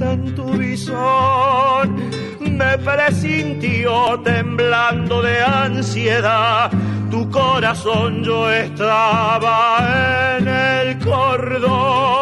en 0.00 0.34
tu 0.34 0.44
visón. 0.52 2.10
Me 2.40 2.78
presintió 2.78 4.20
temblando 4.20 5.22
de 5.22 5.42
ansiedad, 5.42 6.70
tu 7.10 7.30
corazón 7.30 8.22
yo 8.22 8.50
estaba 8.50 10.36
en 10.38 10.48
el 10.48 10.98
cordón, 10.98 12.15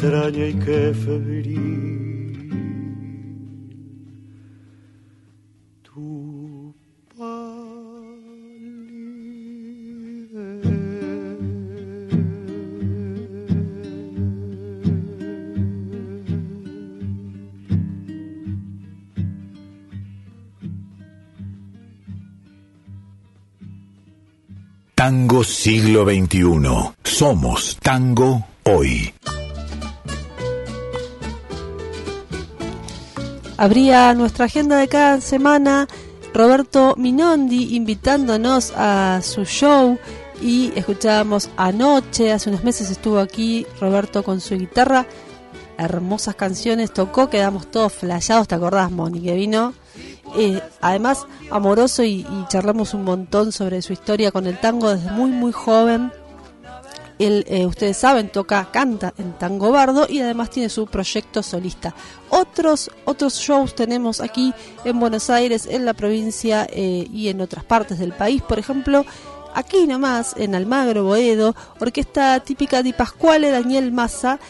extraña 0.00 0.46
y 0.46 0.54
qué 0.54 0.94
febril. 0.94 2.46
Tu 5.82 6.74
Tango 24.94 25.44
siglo 25.44 26.04
XXI. 26.04 26.92
Somos 27.02 27.76
tango 27.82 28.46
hoy. 28.64 29.12
Abría 33.60 34.14
nuestra 34.14 34.46
agenda 34.46 34.78
de 34.78 34.88
cada 34.88 35.20
semana 35.20 35.86
Roberto 36.32 36.94
Minondi 36.96 37.76
invitándonos 37.76 38.72
a 38.74 39.20
su 39.22 39.44
show 39.44 39.98
y 40.40 40.72
escuchábamos 40.76 41.50
anoche, 41.58 42.32
hace 42.32 42.48
unos 42.48 42.64
meses 42.64 42.90
estuvo 42.90 43.18
aquí 43.18 43.66
Roberto 43.78 44.22
con 44.22 44.40
su 44.40 44.56
guitarra, 44.56 45.04
hermosas 45.76 46.36
canciones 46.36 46.90
tocó, 46.90 47.28
quedamos 47.28 47.70
todos 47.70 47.92
flashados, 47.92 48.48
¿te 48.48 48.54
acordás 48.54 48.90
Moni 48.90 49.20
que 49.20 49.34
vino? 49.34 49.74
Eh, 50.38 50.62
además 50.80 51.26
amoroso 51.50 52.02
y 52.02 52.26
charlamos 52.48 52.94
un 52.94 53.04
montón 53.04 53.52
sobre 53.52 53.82
su 53.82 53.92
historia 53.92 54.32
con 54.32 54.46
el 54.46 54.58
tango 54.58 54.88
desde 54.88 55.10
muy 55.10 55.30
muy 55.32 55.52
joven. 55.52 56.10
Él, 57.20 57.44
eh, 57.48 57.66
ustedes 57.66 57.98
saben, 57.98 58.30
toca, 58.30 58.70
canta 58.72 59.12
en 59.18 59.34
Tango 59.34 59.70
Bardo 59.70 60.06
y 60.08 60.20
además 60.20 60.50
tiene 60.50 60.68
su 60.68 60.86
proyecto 60.86 61.42
solista. 61.42 61.94
Otros, 62.30 62.90
otros 63.04 63.34
shows 63.34 63.74
tenemos 63.74 64.20
aquí 64.20 64.54
en 64.84 64.98
Buenos 64.98 65.28
Aires, 65.28 65.66
en 65.70 65.84
la 65.84 65.94
provincia 65.94 66.66
eh, 66.70 67.06
y 67.12 67.28
en 67.28 67.40
otras 67.40 67.64
partes 67.64 67.98
del 67.98 68.12
país. 68.12 68.42
Por 68.42 68.58
ejemplo, 68.58 69.04
aquí 69.54 69.86
nomás, 69.86 70.34
en 70.36 70.54
Almagro, 70.54 71.04
Boedo, 71.04 71.54
orquesta 71.78 72.40
típica 72.40 72.82
de 72.82 72.94
Pascuale, 72.94 73.50
Daniel 73.50 73.92
Massa 73.92 74.40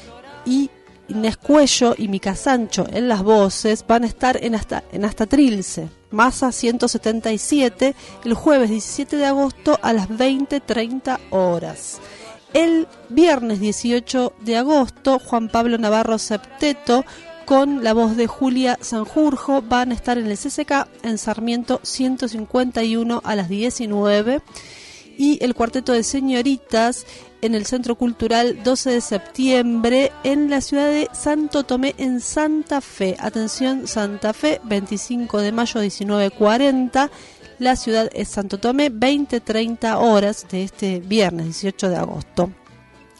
y 0.47 0.71
Inés 1.11 1.37
Cuello 1.37 1.95
y 1.99 2.07
Mica 2.07 2.37
Sancho 2.37 2.87
en 2.89 3.09
las 3.09 3.23
voces 3.23 3.85
van 3.87 4.05
a 4.05 4.07
estar 4.07 4.39
en 4.43 4.55
hasta, 4.55 4.85
en 4.93 5.05
hasta 5.05 5.27
Trilce, 5.27 5.89
Massa 6.11 6.53
177, 6.53 7.95
el 8.25 8.35
jueves 8.35 8.71
17 8.71 9.17
de 9.17 9.27
agosto 9.27 9.79
a 9.83 9.93
las 9.93 10.09
20.30 10.09 11.19
horas. 11.31 12.01
El 12.53 12.89
viernes 13.09 13.61
18 13.61 14.33
de 14.41 14.57
agosto, 14.57 15.21
Juan 15.21 15.49
Pablo 15.49 15.79
Navarro 15.79 16.19
Septeto 16.19 17.05
con 17.45 17.85
la 17.85 17.93
voz 17.93 18.17
de 18.17 18.27
Julia 18.27 18.77
Sanjurjo 18.81 19.63
van 19.63 19.93
a 19.93 19.95
estar 19.95 20.19
en 20.19 20.27
el 20.27 20.37
CCK 20.37 20.89
en 21.03 21.19
Sarmiento 21.19 21.81
151 21.83 23.21
a 23.25 23.37
las 23.37 23.49
19 23.49 24.41
y 25.17 25.39
el 25.45 25.55
cuarteto 25.55 25.93
de 25.93 26.03
señoritas 26.03 27.07
en 27.41 27.55
el 27.55 27.67
Centro 27.67 27.95
Cultural 27.95 28.63
12 28.65 28.91
de 28.91 29.01
septiembre 29.01 30.13
en 30.25 30.51
la 30.51 30.61
ciudad 30.61 30.87
de 30.87 31.09
Santo 31.13 31.63
Tomé 31.63 31.95
en 31.99 32.21
Santa 32.21 32.81
Fe. 32.81 33.17
Atención 33.19 33.87
Santa 33.87 34.33
Fe, 34.33 34.61
25 34.65 35.41
de 35.41 35.53
mayo 35.53 35.81
1940. 35.81 37.11
La 37.61 37.77
ciudad 37.77 38.09
es 38.15 38.29
Santo 38.29 38.57
Tomé, 38.57 38.91
20-30 38.91 39.99
horas 39.99 40.47
de 40.51 40.65
este 40.65 40.99
viernes 40.99 41.45
18 41.45 41.91
de 41.91 41.97
agosto. 41.97 42.51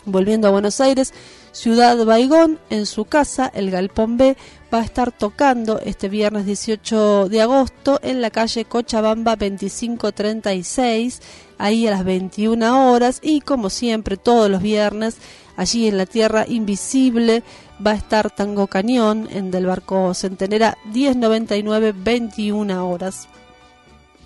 Volviendo 0.07 0.49
a 0.49 0.51
Buenos 0.51 0.81
Aires, 0.81 1.13
Ciudad 1.53 2.03
Baigón, 2.07 2.59
en 2.71 2.87
su 2.87 3.05
casa, 3.05 3.51
el 3.53 3.71
Galpón 3.71 4.17
B, 4.17 4.39
va 4.73 4.79
a 4.79 4.85
estar 4.85 5.13
tocando 5.13 5.79
este 5.81 6.09
viernes 6.09 6.47
18 6.47 7.29
de 7.29 7.43
agosto 7.43 8.01
en 8.03 8.23
la 8.23 8.31
calle 8.31 8.65
Cochabamba 8.65 9.37
2536, 9.37 11.21
ahí 11.59 11.87
a 11.87 11.91
las 11.91 12.05
21 12.05 12.91
horas 12.91 13.19
y 13.23 13.43
como 13.43 13.69
siempre 13.69 14.17
todos 14.17 14.49
los 14.49 14.63
viernes, 14.63 15.19
allí 15.59 15.87
en 15.87 15.99
la 15.99 16.07
Tierra 16.07 16.47
Invisible 16.49 17.43
va 17.87 17.91
a 17.91 17.97
estar 17.97 18.31
Tango 18.31 18.69
Cañón 18.69 19.29
en 19.31 19.51
del 19.51 19.67
barco 19.67 20.15
Centenera 20.15 20.79
1099 20.87 21.93
21 21.95 22.91
horas. 22.91 23.29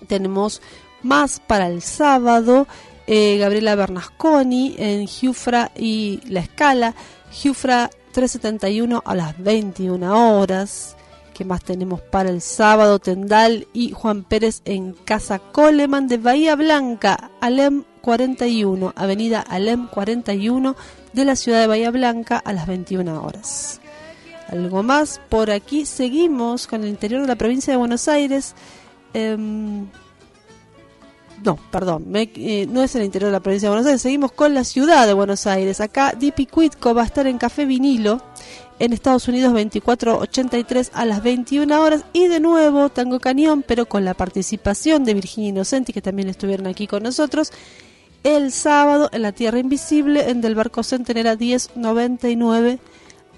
Tenemos 0.05 0.63
más 1.03 1.41
para 1.41 1.69
el 1.69 1.83
sábado 1.83 2.67
eh, 3.07 3.37
Gabriela 3.39 3.75
Bernasconi 3.75 4.77
en 4.79 5.07
Giufra 5.07 5.71
y 5.77 6.21
La 6.27 6.41
Escala, 6.41 6.95
Giufra 7.31 7.91
371 8.13 9.03
a 9.05 9.15
las 9.15 9.39
21 9.43 10.39
horas. 10.39 10.97
¿Qué 11.35 11.45
más 11.45 11.65
tenemos 11.65 12.01
para 12.01 12.31
el 12.31 12.41
sábado? 12.41 13.01
Tendal 13.01 13.67
y 13.73 13.91
Juan 13.91 14.23
Pérez 14.23 14.63
en 14.65 14.93
Casa 14.93 15.41
Coleman 15.41 16.07
de 16.07 16.19
Bahía 16.19 16.55
Blanca, 16.55 17.33
Alem 17.41 17.85
41, 18.01 18.93
Avenida 18.97 19.41
Alem 19.41 19.89
41 19.89 20.77
de 21.13 21.25
la 21.25 21.37
ciudad 21.37 21.61
de 21.61 21.67
Bahía 21.67 21.91
Blanca 21.91 22.39
a 22.39 22.53
las 22.53 22.67
21 22.67 23.23
horas. 23.23 23.81
Algo 24.49 24.83
más, 24.83 25.21
por 25.29 25.51
aquí 25.51 25.85
seguimos 25.87 26.67
con 26.67 26.85
el 26.85 26.91
interior 26.91 27.23
de 27.23 27.29
la 27.29 27.37
provincia 27.37 27.73
de 27.73 27.79
Buenos 27.79 28.09
Aires. 28.09 28.55
Em, 29.15 29.87
no, 31.43 31.57
perdón, 31.71 32.07
eh, 32.15 32.67
no 32.69 32.83
es 32.83 32.95
el 32.95 33.05
interior 33.05 33.29
de 33.29 33.33
la 33.33 33.41
provincia 33.41 33.69
de 33.69 33.71
Buenos 33.71 33.87
Aires, 33.87 34.03
seguimos 34.03 34.33
con 34.33 34.55
la 34.55 34.65
ciudad 34.65 35.07
de 35.07 35.13
Buenos 35.13 35.47
Aires. 35.47 35.81
Acá 35.81 36.15
Dipi 36.19 36.47
Cuitco 36.47 36.95
va 36.95 37.03
a 37.03 37.07
estar 37.07 37.27
en 37.27 37.39
Café 37.39 37.65
Vinilo 37.65 38.21
en 38.79 38.93
Estados 38.93 39.29
Unidos 39.29 39.53
2483 39.53 40.91
a 40.95 41.05
las 41.05 41.23
21 41.23 41.81
horas 41.81 42.05
y 42.13 42.29
de 42.29 42.41
nuevo 42.41 42.89
Tango 42.89 43.21
Cañón, 43.21 43.65
pero 43.67 43.87
con 43.87 44.05
la 44.05 44.15
participación 44.15 45.05
de 45.05 45.15
Virginia 45.15 45.51
Inocenti 45.51 45.93
que 45.93 46.03
también 46.03 46.29
estuvieron 46.29 46.67
aquí 46.67 46.87
con 46.87 47.03
nosotros 47.03 47.53
el 48.25 48.51
sábado 48.53 49.11
en 49.13 49.23
la 49.23 49.33
Tierra 49.33 49.59
Invisible 49.59 50.31
en 50.31 50.41
Del 50.41 50.55
Barco 50.55 50.83
Centenera 50.83 51.37
1099 51.37 52.79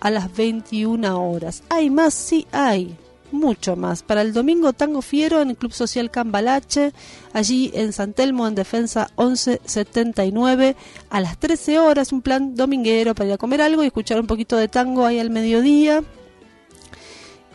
a 0.01 0.11
las 0.11 0.35
21 0.35 1.31
horas. 1.31 1.63
¿Hay 1.69 1.91
más? 1.91 2.15
Sí, 2.15 2.47
hay 2.53 2.97
mucho 3.33 3.77
más. 3.77 4.03
Para 4.03 4.23
el 4.23 4.33
domingo 4.33 4.73
Tango 4.73 5.03
Fiero 5.03 5.43
en 5.43 5.51
el 5.51 5.57
Club 5.57 5.73
Social 5.73 6.11
Cambalache, 6.11 6.93
allí 7.33 7.71
en 7.75 7.93
San 7.93 8.13
Telmo 8.13 8.47
en 8.47 8.55
Defensa 8.55 9.11
1179 9.19 10.77
a 11.11 11.21
las 11.21 11.39
13 11.39 11.79
horas, 11.79 12.13
un 12.13 12.23
plan 12.23 12.55
dominguero 12.55 13.15
para 13.15 13.29
ir 13.29 13.35
a 13.35 13.39
comer 13.39 13.63
algo 13.63 13.83
y 13.83 13.87
escuchar 13.87 14.21
un 14.21 14.27
poquito 14.27 14.57
de 14.57 14.69
tango 14.69 15.07
ahí 15.07 15.19
al 15.19 15.31
mediodía. 15.31 16.03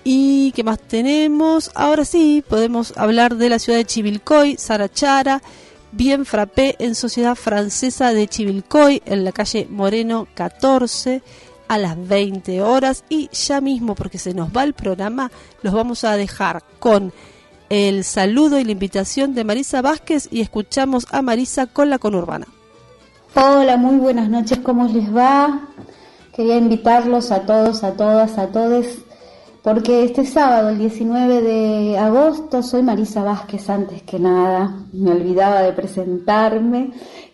¿Y 0.03 0.51
qué 0.53 0.63
más 0.63 0.79
tenemos? 0.79 1.71
Ahora 1.75 2.05
sí, 2.05 2.43
podemos 2.47 2.97
hablar 2.97 3.35
de 3.35 3.49
la 3.49 3.59
ciudad 3.59 3.77
de 3.77 3.85
Chivilcoy, 3.85 4.57
Sarachara, 4.57 5.43
bien 5.91 6.25
frappé 6.25 6.75
en 6.79 6.95
Sociedad 6.95 7.35
Francesa 7.35 8.13
de 8.13 8.27
Chivilcoy, 8.27 9.03
en 9.05 9.23
la 9.23 9.31
calle 9.31 9.67
Moreno 9.69 10.27
14 10.33 11.21
a 11.71 11.77
las 11.77 11.95
20 12.05 12.61
horas 12.61 13.05
y 13.07 13.29
ya 13.29 13.61
mismo 13.61 13.95
porque 13.95 14.17
se 14.17 14.33
nos 14.33 14.49
va 14.49 14.65
el 14.65 14.73
programa 14.73 15.31
los 15.61 15.73
vamos 15.73 16.03
a 16.03 16.17
dejar 16.17 16.63
con 16.79 17.13
el 17.69 18.03
saludo 18.03 18.59
y 18.59 18.65
la 18.65 18.73
invitación 18.73 19.33
de 19.33 19.45
Marisa 19.45 19.81
Vázquez 19.81 20.27
y 20.29 20.41
escuchamos 20.41 21.07
a 21.11 21.21
Marisa 21.21 21.67
con 21.67 21.89
la 21.89 21.97
conurbana. 21.97 22.45
Hola, 23.35 23.77
muy 23.77 23.95
buenas 23.95 24.27
noches, 24.27 24.59
¿cómo 24.59 24.89
les 24.89 25.15
va? 25.15 25.61
Quería 26.35 26.57
invitarlos 26.57 27.31
a 27.31 27.45
todos, 27.45 27.85
a 27.85 27.93
todas, 27.93 28.37
a 28.37 28.47
todos, 28.47 28.87
porque 29.63 30.03
este 30.03 30.25
sábado, 30.25 30.67
el 30.67 30.77
19 30.77 31.41
de 31.41 31.97
agosto, 31.97 32.63
soy 32.63 32.83
Marisa 32.83 33.23
Vázquez 33.23 33.69
antes 33.69 34.03
que 34.03 34.19
nada, 34.19 34.75
me 34.91 35.11
olvidaba 35.11 35.61
de 35.61 35.71
presentarme, 35.71 36.91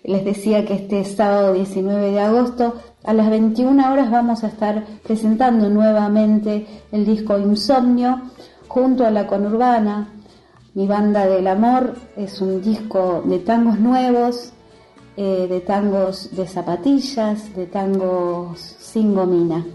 les 0.08 0.24
decía 0.24 0.66
que 0.66 0.74
este 0.74 1.04
sábado 1.04 1.54
19 1.54 2.12
de 2.12 2.20
agosto 2.22 2.76
a 3.04 3.14
las 3.14 3.30
21 3.30 3.92
horas 3.92 4.10
vamos 4.10 4.44
a 4.44 4.48
estar 4.48 4.86
presentando 5.04 5.70
nuevamente 5.70 6.66
el 6.92 7.06
disco 7.06 7.38
Insomnio 7.38 8.22
junto 8.70 9.06
a 9.06 9.12
la 9.12 9.28
Conurbana. 9.28 10.14
Mi 10.74 10.88
banda 10.88 11.28
del 11.28 11.48
amor 11.48 11.96
es 12.16 12.40
un 12.40 12.62
disco 12.62 13.22
de 13.26 13.40
tangos 13.40 13.80
nuevos, 13.80 14.54
eh, 15.18 15.46
de 15.50 15.60
tangos 15.60 16.34
de 16.36 16.48
zapatillas, 16.48 17.54
de 17.54 17.66
tangos 17.66 18.60
sin 18.80 19.14
gomina. 19.14 19.66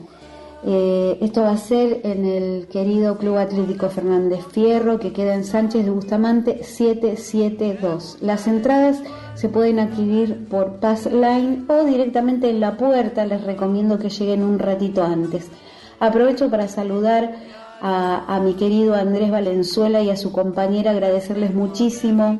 Eh, 0.64 1.18
esto 1.20 1.42
va 1.42 1.50
a 1.50 1.56
ser 1.56 2.02
en 2.04 2.24
el 2.24 2.68
querido 2.68 3.18
Club 3.18 3.36
Atlético 3.36 3.88
Fernández 3.88 4.46
Fierro 4.52 5.00
que 5.00 5.12
queda 5.12 5.34
en 5.34 5.44
Sánchez 5.44 5.84
de 5.84 5.90
Bustamante 5.90 6.62
772. 6.62 8.18
Las 8.20 8.46
entradas 8.46 9.02
se 9.34 9.48
pueden 9.48 9.80
adquirir 9.80 10.46
por 10.48 10.74
Pass 10.78 11.06
Line 11.06 11.64
o 11.68 11.84
directamente 11.84 12.48
en 12.48 12.60
la 12.60 12.76
puerta. 12.76 13.26
Les 13.26 13.42
recomiendo 13.42 13.98
que 13.98 14.08
lleguen 14.08 14.44
un 14.44 14.60
ratito 14.60 15.02
antes. 15.02 15.50
Aprovecho 15.98 16.48
para 16.48 16.68
saludar 16.68 17.34
a, 17.80 18.36
a 18.36 18.38
mi 18.38 18.54
querido 18.54 18.94
Andrés 18.94 19.32
Valenzuela 19.32 20.00
y 20.00 20.10
a 20.10 20.16
su 20.16 20.30
compañera, 20.30 20.92
agradecerles 20.92 21.52
muchísimo 21.54 22.38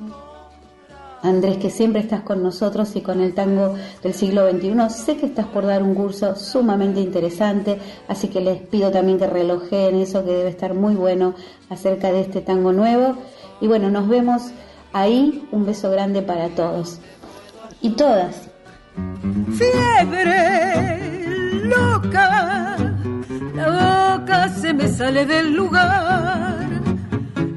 Andrés, 1.22 1.58
que 1.58 1.70
siempre 1.70 2.00
estás 2.00 2.22
con 2.22 2.42
nosotros 2.42 2.94
y 2.96 3.00
con 3.00 3.20
el 3.20 3.34
tango 3.34 3.74
del 4.02 4.14
siglo 4.14 4.50
XXI. 4.50 4.90
Sé 4.90 5.16
que 5.16 5.26
estás 5.26 5.46
por 5.46 5.66
dar 5.66 5.82
un 5.82 5.94
curso 5.94 6.34
sumamente 6.36 7.00
interesante, 7.00 7.78
así 8.08 8.28
que 8.28 8.40
les 8.40 8.60
pido 8.60 8.90
también 8.90 9.18
que 9.18 9.26
relojeen 9.26 9.96
eso 9.96 10.24
que 10.24 10.32
debe 10.32 10.50
estar 10.50 10.74
muy 10.74 10.94
bueno 10.94 11.34
acerca 11.70 12.12
de 12.12 12.20
este 12.22 12.40
tango 12.40 12.72
nuevo. 12.72 13.16
Y 13.60 13.68
bueno, 13.68 13.90
nos 13.90 14.08
vemos 14.08 14.52
Ahí 14.92 15.48
un 15.52 15.64
beso 15.64 15.90
grande 15.90 16.20
para 16.20 16.48
todos 16.50 16.98
y 17.80 17.90
todas. 17.90 18.50
Fiebre 19.56 21.00
loca, 21.64 22.76
la 23.54 24.18
boca 24.18 24.48
se 24.50 24.74
me 24.74 24.88
sale 24.88 25.24
del 25.24 25.54
lugar 25.54 26.51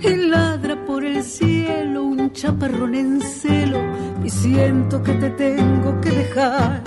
y 0.07 0.15
ladra 0.27 0.75
por 0.85 1.03
el 1.03 1.23
cielo 1.23 2.03
un 2.03 2.31
chaparrón 2.31 2.95
en 2.95 3.21
celo 3.21 3.79
y 4.23 4.29
siento 4.29 5.01
que 5.01 5.13
te 5.13 5.29
tengo 5.31 5.99
que 6.01 6.11
dejar. 6.11 6.83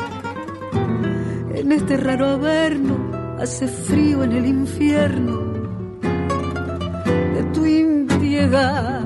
En 1.54 1.72
este 1.72 1.96
raro 1.96 2.26
averno 2.26 2.96
hace 3.40 3.66
frío 3.66 4.22
en 4.24 4.32
el 4.32 4.46
infierno 4.46 5.52
de 7.34 7.42
tu 7.52 7.66
impiedad 7.66 9.04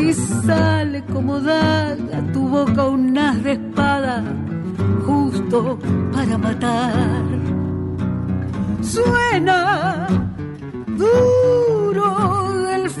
y 0.00 0.12
sale 0.12 1.04
como 1.06 1.40
daga 1.40 2.32
tu 2.32 2.48
boca 2.48 2.86
un 2.86 3.16
haz 3.18 3.42
de 3.42 3.52
espada 3.52 4.24
justo 5.04 5.78
para 6.12 6.38
matar. 6.38 7.24
Suena 8.80 10.06
duro 10.96 12.39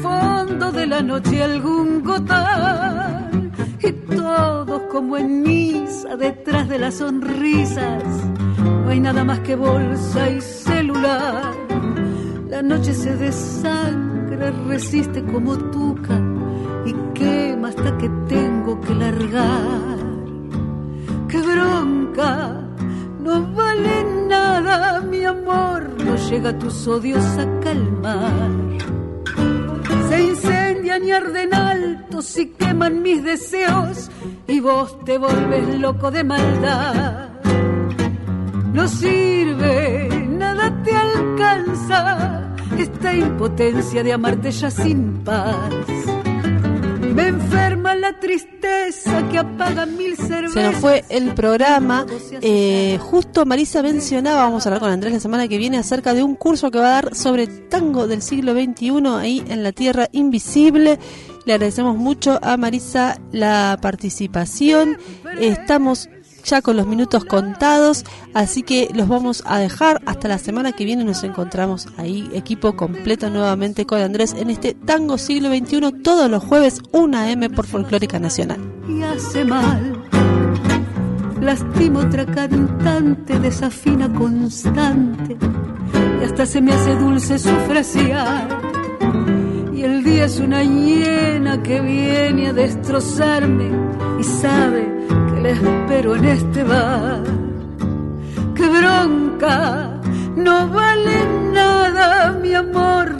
fondo 0.02 0.72
de 0.72 0.86
la 0.86 1.02
noche 1.02 1.42
algún 1.42 2.02
gotán 2.02 3.52
y 3.82 3.92
todos 3.92 4.82
como 4.90 5.16
en 5.16 5.42
misa 5.42 6.16
detrás 6.16 6.68
de 6.68 6.78
las 6.78 6.94
sonrisas. 6.94 8.04
No 8.58 8.88
hay 8.90 9.00
nada 9.00 9.24
más 9.24 9.40
que 9.40 9.56
bolsa 9.56 10.30
y 10.30 10.40
celular. 10.40 11.54
La 12.48 12.62
noche 12.62 12.92
se 12.94 13.16
desangra, 13.16 14.50
resiste 14.68 15.22
como 15.24 15.56
tuca 15.56 16.20
y 16.84 16.92
quema 17.14 17.68
hasta 17.68 17.96
que 17.98 18.08
tengo 18.28 18.80
que 18.80 18.94
largar. 18.94 19.98
¡Qué 21.28 21.40
bronca! 21.40 22.60
No 23.20 23.52
vale 23.52 24.04
nada, 24.28 25.00
mi 25.02 25.24
amor, 25.24 25.90
no 26.04 26.16
llega 26.16 26.58
tus 26.58 26.86
odios 26.88 27.24
a 27.38 27.46
calmar. 27.60 28.50
Se 30.10 30.20
incendian 30.20 31.04
y 31.04 31.12
arden 31.12 31.54
altos 31.54 32.36
y 32.36 32.46
queman 32.46 33.00
mis 33.00 33.22
deseos 33.22 34.10
y 34.48 34.58
vos 34.58 34.98
te 35.04 35.18
volves 35.18 35.78
loco 35.78 36.10
de 36.10 36.24
maldad. 36.24 37.28
No 38.72 38.88
sirve, 38.88 40.26
nada 40.28 40.82
te 40.82 40.96
alcanza, 40.96 42.56
esta 42.76 43.14
impotencia 43.14 44.02
de 44.02 44.12
amarte 44.12 44.50
ya 44.50 44.68
sin 44.68 45.22
paz. 45.22 45.70
La 48.10 48.18
tristeza 48.18 49.28
que 49.28 49.38
apaga 49.38 49.86
mil 49.86 50.16
cervezas. 50.16 50.52
Se 50.52 50.62
nos 50.64 50.74
fue 50.76 51.04
el 51.10 51.32
programa. 51.32 52.04
Eh, 52.40 52.98
justo 53.00 53.46
Marisa 53.46 53.84
mencionaba, 53.84 54.42
vamos 54.42 54.66
a 54.66 54.68
hablar 54.68 54.80
con 54.80 54.90
Andrés 54.90 55.12
la 55.12 55.20
semana 55.20 55.46
que 55.46 55.58
viene 55.58 55.78
acerca 55.78 56.12
de 56.12 56.24
un 56.24 56.34
curso 56.34 56.72
que 56.72 56.78
va 56.78 56.86
a 56.86 57.02
dar 57.02 57.14
sobre 57.14 57.46
tango 57.46 58.08
del 58.08 58.20
siglo 58.20 58.52
XXI 58.52 59.06
ahí 59.16 59.44
en 59.48 59.62
la 59.62 59.70
Tierra 59.70 60.08
Invisible. 60.10 60.98
Le 61.46 61.52
agradecemos 61.52 61.96
mucho 61.96 62.40
a 62.42 62.56
Marisa 62.56 63.16
la 63.30 63.78
participación. 63.80 64.98
Estamos 65.38 66.08
ya 66.44 66.62
con 66.62 66.76
los 66.76 66.86
minutos 66.86 67.24
contados, 67.24 68.04
así 68.34 68.62
que 68.62 68.88
los 68.94 69.08
vamos 69.08 69.42
a 69.46 69.58
dejar 69.58 70.00
hasta 70.06 70.28
la 70.28 70.38
semana 70.38 70.72
que 70.72 70.84
viene. 70.84 71.04
Nos 71.04 71.24
encontramos 71.24 71.88
ahí, 71.96 72.28
equipo 72.32 72.76
completo 72.76 73.30
nuevamente 73.30 73.86
con 73.86 74.00
Andrés 74.00 74.34
en 74.34 74.50
este 74.50 74.74
Tango 74.74 75.18
Siglo 75.18 75.48
XXI, 75.48 76.02
todos 76.02 76.30
los 76.30 76.44
jueves, 76.44 76.80
1 76.92 77.24
M 77.24 77.50
por 77.50 77.66
Folclórica 77.66 78.18
Nacional. 78.18 78.60
Y 78.88 79.02
hace 79.02 79.44
mal, 79.44 80.02
lastimo 81.40 82.00
otra 82.00 82.26
cantante, 82.26 83.38
desafina 83.38 84.12
constante, 84.12 85.36
y 86.20 86.24
hasta 86.24 86.46
se 86.46 86.60
me 86.60 86.72
hace 86.72 86.94
dulce 86.96 87.38
su 87.38 87.50
frasear. 87.66 88.79
Y 89.80 89.82
el 89.82 90.04
día 90.04 90.26
es 90.26 90.38
una 90.38 90.62
hiena 90.62 91.62
que 91.62 91.80
viene 91.80 92.48
a 92.48 92.52
destrozarme 92.52 93.70
y 94.18 94.24
sabe 94.24 94.86
que 95.08 95.40
le 95.40 95.52
espero 95.52 96.16
en 96.16 96.24
este 96.26 96.62
bar. 96.64 97.22
¡Qué 98.54 98.68
bronca! 98.68 99.98
No 100.36 100.68
vale 100.68 101.26
nada, 101.54 102.30
mi 102.32 102.52
amor. 102.52 103.16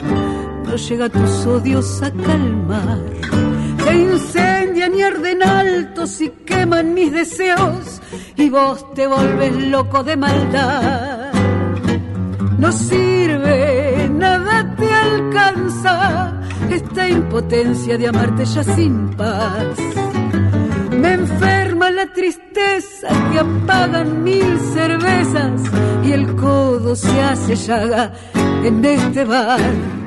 No 0.66 0.76
llega 0.76 1.08
tus 1.08 1.46
odios 1.46 2.02
a 2.02 2.10
calmar. 2.10 2.98
Se 3.82 3.94
incendian 3.96 4.94
y 4.94 5.02
arden 5.02 5.42
altos 5.42 6.20
y 6.20 6.28
queman 6.44 6.92
mis 6.92 7.10
deseos. 7.10 8.02
Y 8.36 8.50
vos 8.50 8.84
te 8.92 9.06
volves 9.06 9.64
loco 9.64 10.04
de 10.04 10.14
maldad. 10.14 11.32
No 12.58 12.70
sirve, 12.70 14.10
nada 14.12 14.76
te 14.76 14.92
alcanza. 14.92 16.39
Esta 16.70 17.08
impotencia 17.08 17.98
de 17.98 18.08
amarte 18.08 18.44
ya 18.44 18.62
sin 18.62 19.10
paz. 19.10 19.76
Me 20.92 21.12
enferma 21.14 21.90
la 21.90 22.06
tristeza 22.12 23.08
que 23.32 23.38
apagan 23.38 24.22
mil 24.22 24.58
cervezas 24.72 25.62
y 26.04 26.12
el 26.12 26.36
codo 26.36 26.94
se 26.94 27.20
hace 27.20 27.56
llaga 27.56 28.12
en 28.64 28.84
este 28.84 29.24
bar. 29.24 29.99